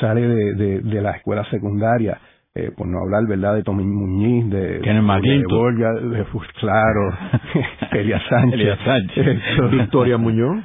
[0.00, 2.18] sale de, de, de la escuela secundaria
[2.54, 6.24] eh, por no hablar, ¿verdad?, de Tommy Muñiz, de, de Borja, de,
[6.60, 7.10] claro,
[7.92, 9.26] Elia Sánchez, Elia Sánchez.
[9.70, 10.64] Victoria Muñoz,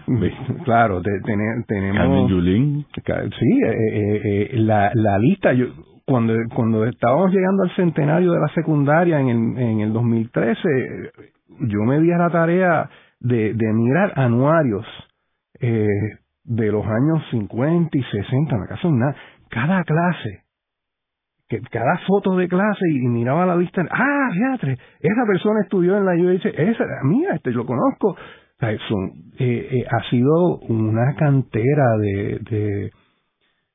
[0.66, 1.66] claro, tenemos...
[1.98, 2.86] Carmen Yulín.
[2.94, 5.68] Sí, eh, eh, eh, la, la lista, yo,
[6.06, 10.70] cuando, cuando estábamos llegando al centenario de la secundaria en el, en el 2013,
[11.62, 14.86] yo me di a la tarea de, de mirar anuarios
[15.60, 15.88] eh,
[16.44, 19.16] de los años 50 y 60, en acaso nada,
[19.50, 20.47] cada clase
[21.48, 26.06] que cada foto de clase y, miraba la vista, ah, fíjate, esa persona estudió en
[26.06, 28.16] la UH, esa, mira, este lo conozco.
[28.60, 28.76] O eh,
[29.40, 32.92] eh, ha sido una cantera de,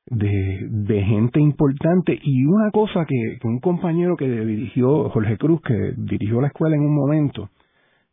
[0.07, 5.93] de, gente importante y una cosa que, que, un compañero que dirigió, Jorge Cruz, que
[5.97, 7.49] dirigió la escuela en un momento,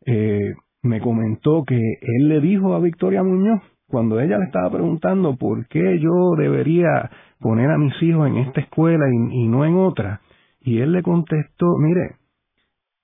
[0.05, 0.53] eh,
[0.83, 5.67] me comentó que él le dijo a Victoria Muñoz, cuando ella le estaba preguntando por
[5.67, 10.21] qué yo debería poner a mis hijos en esta escuela y, no en otra,
[10.61, 12.15] y él le contestó, mire,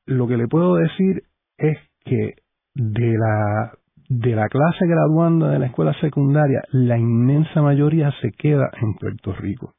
[0.05, 1.23] lo que le puedo decir
[1.57, 2.35] es que
[2.75, 3.73] de la
[4.09, 9.33] de la clase graduanda de la escuela secundaria, la inmensa mayoría se queda en Puerto
[9.33, 9.73] Rico.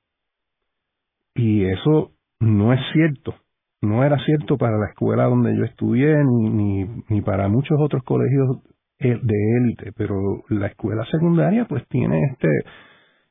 [1.34, 3.34] Y eso no es cierto.
[3.80, 8.02] No era cierto para la escuela donde yo estudié, ni, ni, ni para muchos otros
[8.02, 8.58] colegios
[8.98, 12.48] de élite, pero la escuela secundaria pues tiene este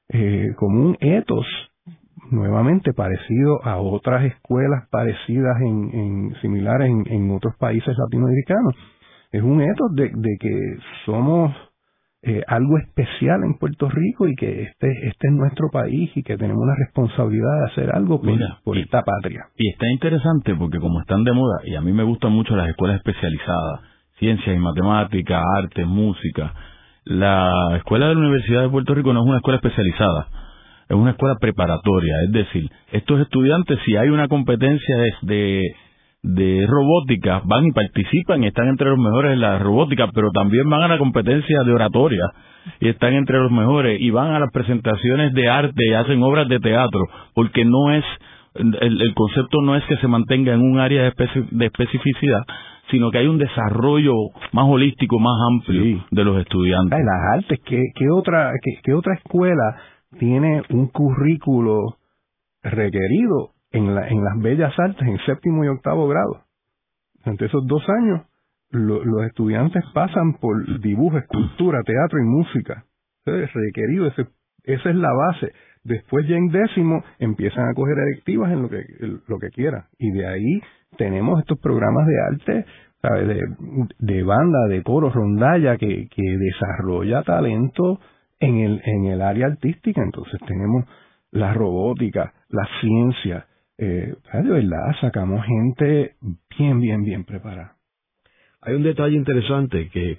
[0.10, 1.46] eh, como un etos
[2.32, 8.76] nuevamente parecido a otras escuelas parecidas en, en similares en, en, otros países latinoamericanos.
[9.32, 11.54] Es un etos de, de que somos
[12.24, 16.36] eh, algo especial en Puerto Rico y que este, este es nuestro país y que
[16.36, 19.46] tenemos la responsabilidad de hacer algo por, por esta patria.
[19.56, 22.70] Y está interesante porque como están de moda, y a mí me gustan mucho las
[22.70, 23.82] escuelas especializadas,
[24.20, 26.54] ciencias y matemáticas, arte, música.
[27.10, 30.28] La escuela de la Universidad de Puerto Rico no es una escuela especializada,
[30.90, 32.14] es una escuela preparatoria.
[32.26, 35.62] Es decir, estos estudiantes, si hay una competencia de,
[36.24, 40.70] de robótica, van y participan y están entre los mejores en la robótica, pero también
[40.70, 42.26] van a la competencia de oratoria
[42.82, 46.50] y están entre los mejores y van a las presentaciones de arte y hacen obras
[46.50, 48.04] de teatro, porque no es
[48.56, 51.14] el, el concepto no es que se mantenga en un área de,
[51.52, 52.42] de especificidad,
[52.90, 54.14] sino que hay un desarrollo
[54.54, 57.00] más holístico, más amplio de los estudiantes.
[57.00, 58.52] las artes, ¿qué, qué otra,
[58.84, 59.78] qué, otra escuela
[60.20, 61.98] tiene un currículo
[62.64, 66.42] requerido en, la, en las bellas artes en séptimo y octavo grado?
[67.24, 68.22] Durante esos dos años,
[68.70, 72.86] los estudiantes pasan por dibujo, escultura, teatro y música.
[73.26, 74.28] Es requerido, ese,
[74.64, 75.52] esa es la base.
[75.88, 78.84] Después ya en décimo empiezan a coger electivas en lo que,
[79.28, 79.86] lo que quieran.
[79.98, 80.62] Y de ahí
[80.98, 82.66] tenemos estos programas de arte,
[83.04, 83.40] De,
[84.00, 88.00] de banda, de coro, rondalla, que, que desarrolla talento
[88.40, 90.02] en el, en el área artística.
[90.02, 90.84] Entonces tenemos
[91.32, 93.46] la robótica, la ciencia.
[93.78, 96.16] Eh, de verdad, sacamos gente
[96.58, 97.76] bien, bien, bien preparada.
[98.62, 100.18] Hay un detalle interesante que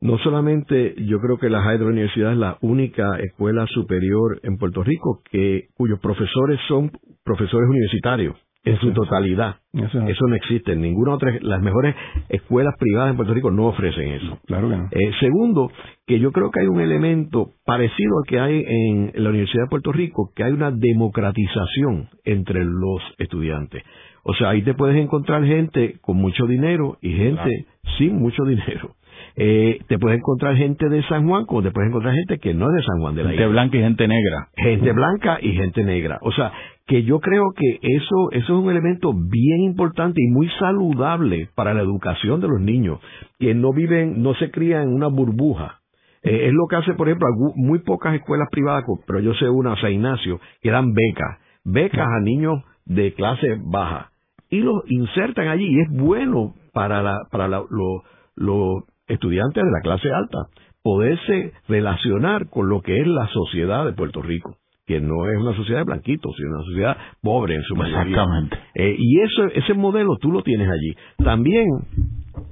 [0.00, 4.82] no solamente yo creo que la Hydro Universidad es la única escuela superior en Puerto
[4.82, 6.90] Rico que cuyos profesores son
[7.22, 9.56] profesores universitarios en su totalidad.
[9.72, 10.72] Eso, no existe.
[10.72, 11.94] En ninguna otra, las mejores
[12.28, 14.38] escuelas privadas en Puerto Rico no ofrecen eso.
[14.46, 14.88] Claro que no.
[14.90, 15.70] Eh, segundo,
[16.06, 19.70] que yo creo que hay un elemento parecido al que hay en la Universidad de
[19.70, 23.82] Puerto Rico, que hay una democratización entre los estudiantes.
[24.24, 28.94] O sea, ahí te puedes encontrar gente con mucho dinero y gente sin mucho dinero.
[29.36, 32.66] Eh, te puedes encontrar gente de San Juan como te puedes encontrar gente que no
[32.70, 34.48] es de San Juan de la Gente blanca y gente negra.
[34.56, 36.18] Gente blanca y gente negra.
[36.22, 36.52] O sea,
[36.86, 41.72] que yo creo que eso, eso es un elemento bien importante y muy saludable para
[41.72, 42.98] la educación de los niños,
[43.38, 45.80] que no viven, no se crían en una burbuja,
[46.22, 49.80] Eh, es lo que hace, por ejemplo, muy pocas escuelas privadas, pero yo sé una,
[49.80, 54.10] San Ignacio, que dan becas, becas a niños de clase baja
[54.50, 60.08] y los insertan allí y es bueno para, la, para los estudiantes de la clase
[60.10, 60.38] alta
[60.82, 64.56] poderse relacionar con lo que es la sociedad de Puerto Rico
[64.90, 68.10] que no es una sociedad de blanquitos, sino una sociedad pobre en su mayoría.
[68.10, 68.58] Exactamente.
[68.74, 70.96] Eh, y eso, ese modelo tú lo tienes allí.
[71.24, 71.64] También,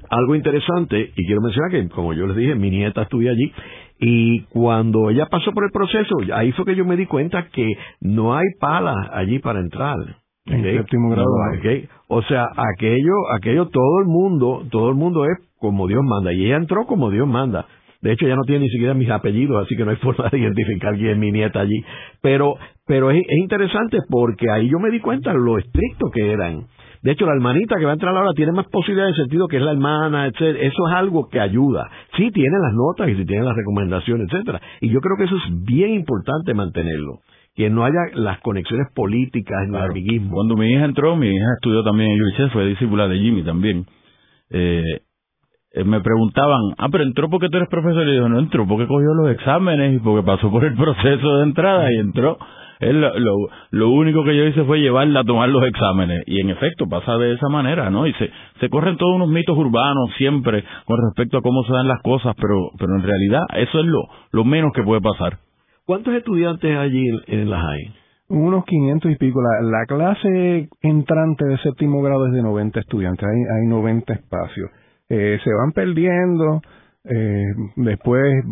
[0.08, 3.52] algo interesante, y quiero mencionar que, como yo les dije, mi nieta estudia allí,
[3.98, 7.76] y cuando ella pasó por el proceso, ahí fue que yo me di cuenta que
[8.00, 9.96] no hay palas allí para entrar.
[10.50, 11.28] En séptimo grado.
[12.08, 16.32] O sea, aquello, aquello todo el mundo, todo el mundo es como Dios manda.
[16.32, 17.66] Y ella entró como Dios manda.
[18.00, 20.38] De hecho, ya no tiene ni siquiera mis apellidos, así que no hay forma de
[20.38, 21.84] identificar quién es mi nieta allí.
[22.22, 22.54] Pero,
[22.86, 26.66] pero es, interesante porque ahí yo me di cuenta lo estricto que eran.
[27.02, 29.56] De hecho, la hermanita que va a entrar ahora tiene más posibilidades de sentido que
[29.56, 30.58] es la hermana, etcétera.
[30.60, 31.88] Eso es algo que ayuda.
[32.16, 34.60] Sí tiene las notas y sí tiene las recomendaciones, etcétera.
[34.80, 37.20] Y yo creo que eso es bien importante mantenerlo.
[37.58, 40.30] Que no haya las conexiones políticas, el amiguismo.
[40.36, 43.84] Cuando mi hija entró, mi hija estudió también en UHS, fue discípula de Jimmy también.
[44.50, 45.00] Eh,
[45.72, 48.06] eh, me preguntaban, ah, pero entró porque tú eres profesor.
[48.06, 51.42] Y yo, no entró porque cogió los exámenes y porque pasó por el proceso de
[51.42, 52.38] entrada y entró.
[52.78, 53.34] Él, lo,
[53.72, 56.22] lo, único que yo hice fue llevarla a tomar los exámenes.
[56.28, 58.06] Y en efecto, pasa de esa manera, ¿no?
[58.06, 58.30] Y se,
[58.60, 62.36] se corren todos unos mitos urbanos siempre con respecto a cómo se dan las cosas,
[62.40, 65.47] pero, pero en realidad eso es lo, lo menos que puede pasar.
[65.88, 67.94] ¿Cuántos estudiantes hay allí en, las hay?
[68.28, 69.40] Unos 500 y pico.
[69.40, 73.26] La, la clase entrante de séptimo grado es de 90 estudiantes.
[73.26, 74.70] Hay, hay 90 espacios
[75.08, 76.60] eh, se van perdiendo,
[77.04, 78.44] eh, después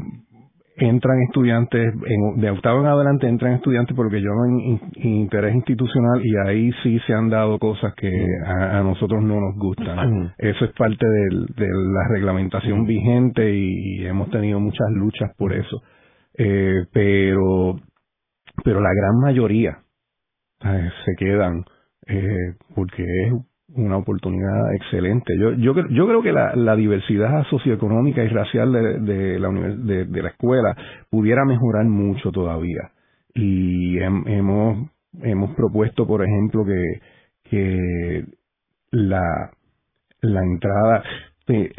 [0.78, 6.37] entran estudiantes, en, de octavo en adelante entran estudiantes porque yo llaman interés institucional y
[6.47, 8.11] ahí sí se han dado cosas que
[8.47, 10.32] a, nosotros no nos gustan.
[10.39, 15.82] Eso es parte de la reglamentación vigente y, hemos tenido muchas luchas por eso.
[16.39, 17.80] Eh, pero,
[18.62, 19.78] pero la gran mayoría
[20.64, 21.64] eh, se quedan
[22.07, 23.32] eh, porque es
[23.74, 25.34] una oportunidad excelente.
[25.39, 30.22] Yo, yo, yo creo que la, la diversidad socioeconómica y racial de, la, de, de,
[30.22, 30.76] la escuela
[31.11, 32.93] pudiera mejorar mucho todavía.
[33.34, 34.89] Y hemos,
[35.22, 37.01] hemos propuesto, por ejemplo, que,
[37.51, 38.24] que
[38.93, 39.51] la,
[40.20, 41.03] la entrada,
[41.49, 41.72] eh,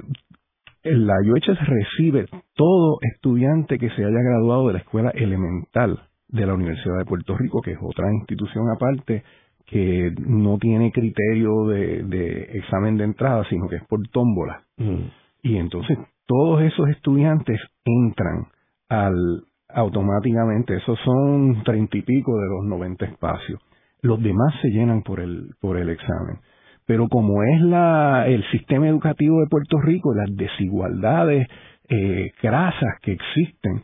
[0.91, 2.25] la UHS recibe
[2.55, 7.37] todo estudiante que se haya graduado de la escuela elemental de la Universidad de Puerto
[7.37, 9.23] Rico, que es otra institución aparte,
[9.65, 14.63] que no tiene criterio de, examen de entrada, sino que es por tómbola.
[14.77, 15.09] Mm.
[15.43, 18.47] Y entonces todos esos estudiantes entran
[18.89, 23.59] al automáticamente, esos son treinta y pico de los noventa espacios.
[24.01, 26.39] Los demás se llenan por el, por el examen.
[26.87, 31.47] Pero como es la, el sistema educativo de Puerto Rico, las desigualdades
[31.89, 33.83] eh, grasas que existen,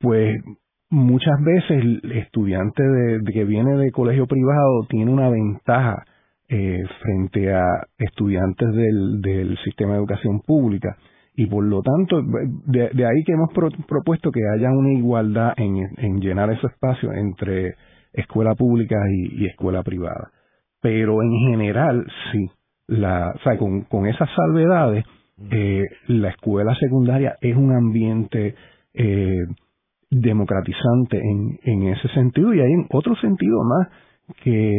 [0.00, 0.42] pues
[0.88, 6.02] muchas veces el estudiante de, que viene de colegio privado tiene una ventaja
[6.48, 7.62] eh, frente a
[7.98, 10.96] estudiantes del, sistema de educación pública.
[11.36, 12.22] Y por lo tanto
[12.66, 13.50] de, ahí que hemos
[13.86, 17.74] propuesto que haya una igualdad en, en, llenar ese espacio entre
[18.14, 20.30] escuela pública y, escuela privada
[20.80, 22.50] pero en general sí
[22.86, 25.04] la o sea, con, con esas salvedades
[25.50, 28.54] eh, la escuela secundaria es un ambiente
[28.94, 29.44] eh,
[30.10, 33.88] democratizante en, en ese sentido y hay en otro sentido más
[34.42, 34.72] que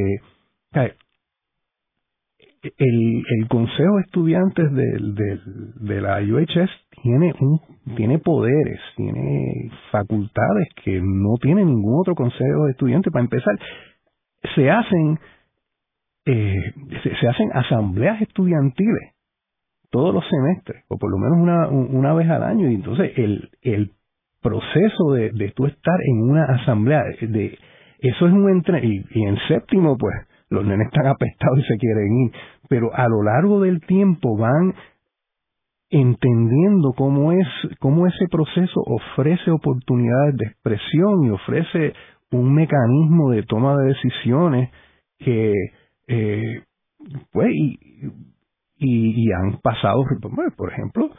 [2.78, 5.42] el, el consejo de estudiantes del, del,
[5.80, 6.70] de la UHS
[7.02, 7.60] tiene un
[7.96, 13.12] tiene poderes tiene facultades que no tiene ningún otro consejo de estudiantes.
[13.12, 13.56] Para empezar
[14.54, 15.20] se hacen
[16.26, 19.16] eh, se, hacen asambleas estudiantiles
[19.90, 22.70] todos los semestres o por lo menos una, una vez al año.
[22.70, 23.92] Y entonces el, el
[24.42, 27.58] proceso de, de tú estar en una asamblea, de
[28.00, 30.16] eso es un entre y, en séptimo pues
[30.50, 32.32] los nenes están apestados y se quieren ir,
[32.68, 34.74] pero a lo largo del tiempo van
[35.90, 37.48] entendiendo cómo es
[37.80, 41.94] cómo ese proceso ofrece oportunidades de expresión y ofrece
[42.32, 44.70] un mecanismo de toma de decisiones
[45.20, 45.54] que
[46.08, 46.64] eh,
[47.32, 47.80] pues y,
[48.78, 50.04] y, y, han pasado
[50.56, 51.10] por ejemplo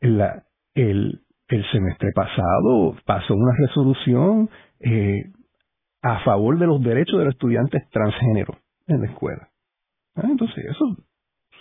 [0.00, 1.20] el
[1.50, 4.48] el semestre pasado pasó una resolución
[4.80, 5.24] eh,
[6.02, 8.56] a favor de los derechos de los estudiantes transgénero
[8.86, 9.48] en la escuela.
[10.14, 10.96] Ah, entonces, eso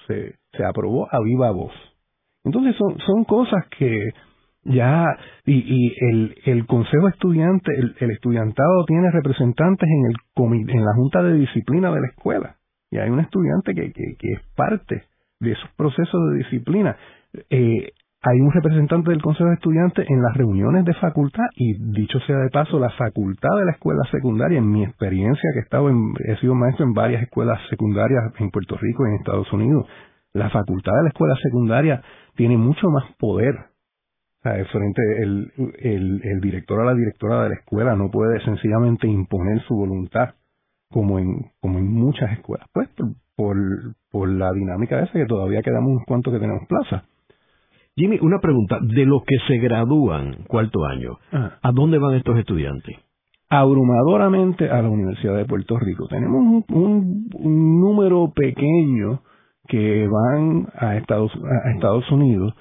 [0.07, 1.73] se, se aprobó a viva voz.
[2.43, 4.11] Entonces, son, son cosas que
[4.63, 5.05] ya,
[5.45, 10.93] y, y el, el Consejo Estudiante, el, el, estudiantado tiene representantes en, el en la
[10.95, 12.55] Junta de Disciplina de la escuela.
[12.91, 15.03] Y hay un estudiante que, que, es parte
[15.39, 16.97] de esos procesos de disciplina.
[17.49, 22.19] Eh, hay un representante del Consejo de Estudiantes en las reuniones de facultad y dicho
[22.27, 25.89] sea de paso, la facultad de la escuela secundaria, en mi experiencia que he, estado
[25.89, 29.87] en, he sido maestro en varias escuelas secundarias en Puerto Rico y en Estados Unidos,
[30.33, 32.01] la facultad de la escuela secundaria
[32.35, 33.55] tiene mucho más poder.
[34.43, 39.07] Sea, frente el, el, el director o la directora de la escuela no puede sencillamente
[39.07, 40.35] imponer su voluntad
[40.91, 42.89] como en, como en muchas escuelas, pues
[43.35, 43.55] por,
[44.11, 47.05] por, la dinámica esa que todavía quedamos unos cuantos que tenemos plaza.
[47.95, 52.97] Jimmy, una pregunta, de los que se gradúan cuarto año, ¿a dónde van estos estudiantes?
[53.49, 56.07] Abrumadoramente a la Universidad de Puerto Rico.
[56.07, 59.21] Tenemos un, un, número pequeño
[59.67, 61.31] que van a Estados,
[61.65, 62.53] a Estados Unidos,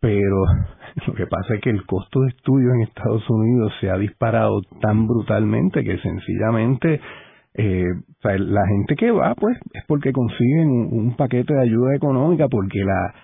[0.00, 0.44] pero
[1.06, 4.60] lo que pasa es que el costo de estudio en Estados Unidos se ha disparado
[4.80, 7.00] tan brutalmente que sencillamente
[7.54, 7.86] eh,
[8.22, 13.14] la gente que va, pues, es porque consiguen un, paquete de ayuda económica, porque la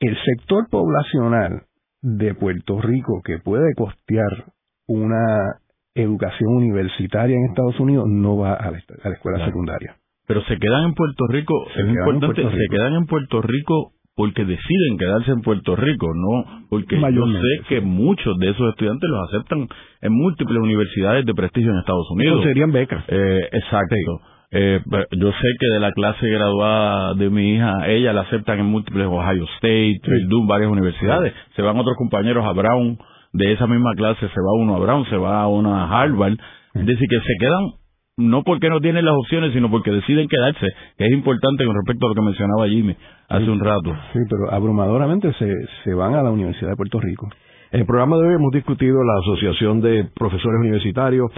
[0.00, 1.62] el sector poblacional
[2.00, 4.46] de Puerto Rico que puede costear
[4.88, 5.60] una
[5.94, 9.96] educación universitaria en Estados Unidos no va a la, escuela secundaria.
[10.26, 14.98] Pero se quedan en Puerto Rico, es importante, se quedan en Puerto Rico porque deciden
[14.98, 19.68] quedarse en Puerto Rico, no porque yo sé que muchos de esos estudiantes los aceptan
[20.00, 22.42] en múltiples universidades de prestigio en Estados Unidos.
[22.42, 23.04] serían becas.
[23.08, 24.20] Eh, exacto.
[24.54, 24.80] Eh,
[25.12, 29.06] yo sé que de la clase graduada de mi hija, ella la aceptan en múltiples
[29.06, 31.32] Ohio State, Purdue, varias universidades.
[31.56, 32.98] Se van otros compañeros a Brown,
[33.32, 36.36] de esa misma clase se va uno a Brown, se va a una Harvard.
[36.74, 37.81] Es decir, que se quedan
[38.22, 40.66] no porque no tienen las opciones, sino porque deciden quedarse,
[40.96, 42.96] que es importante con respecto a lo que mencionaba Jimmy
[43.28, 43.94] hace un rato.
[44.12, 45.52] Sí, pero abrumadoramente se,
[45.84, 47.28] se van a la Universidad de Puerto Rico.
[47.72, 51.30] En el programa de hoy hemos discutido la Asociación de Profesores Universitarios,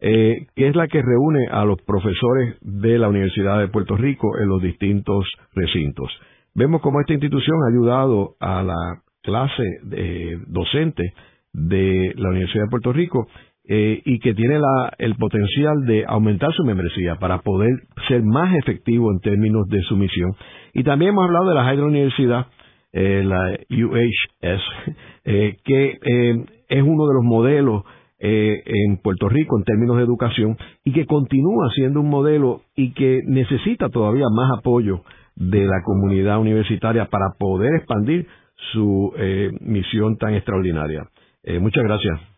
[0.00, 4.38] eh, que es la que reúne a los profesores de la Universidad de Puerto Rico
[4.38, 5.24] en los distintos
[5.54, 6.10] recintos.
[6.54, 11.14] Vemos cómo esta institución ha ayudado a la clase de, docente
[11.52, 13.26] de la Universidad de Puerto Rico
[13.70, 17.68] eh, y que tiene la, el potencial de aumentar su membresía para poder
[18.08, 20.30] ser más efectivo en términos de su misión.
[20.72, 22.46] Y también hemos hablado de la Hydro Universidad,
[22.94, 24.62] eh, la UHS,
[25.26, 25.98] eh, que
[26.66, 27.82] es uno de los modelos
[28.20, 33.20] en Puerto Rico en términos de educación y que continúa siendo un modelo y que
[33.26, 35.02] necesita todavía más apoyo
[35.36, 38.26] de la comunidad universitaria para poder expandir
[38.72, 39.12] su
[39.60, 41.06] misión tan extraordinaria.
[41.60, 42.37] muchas gracias.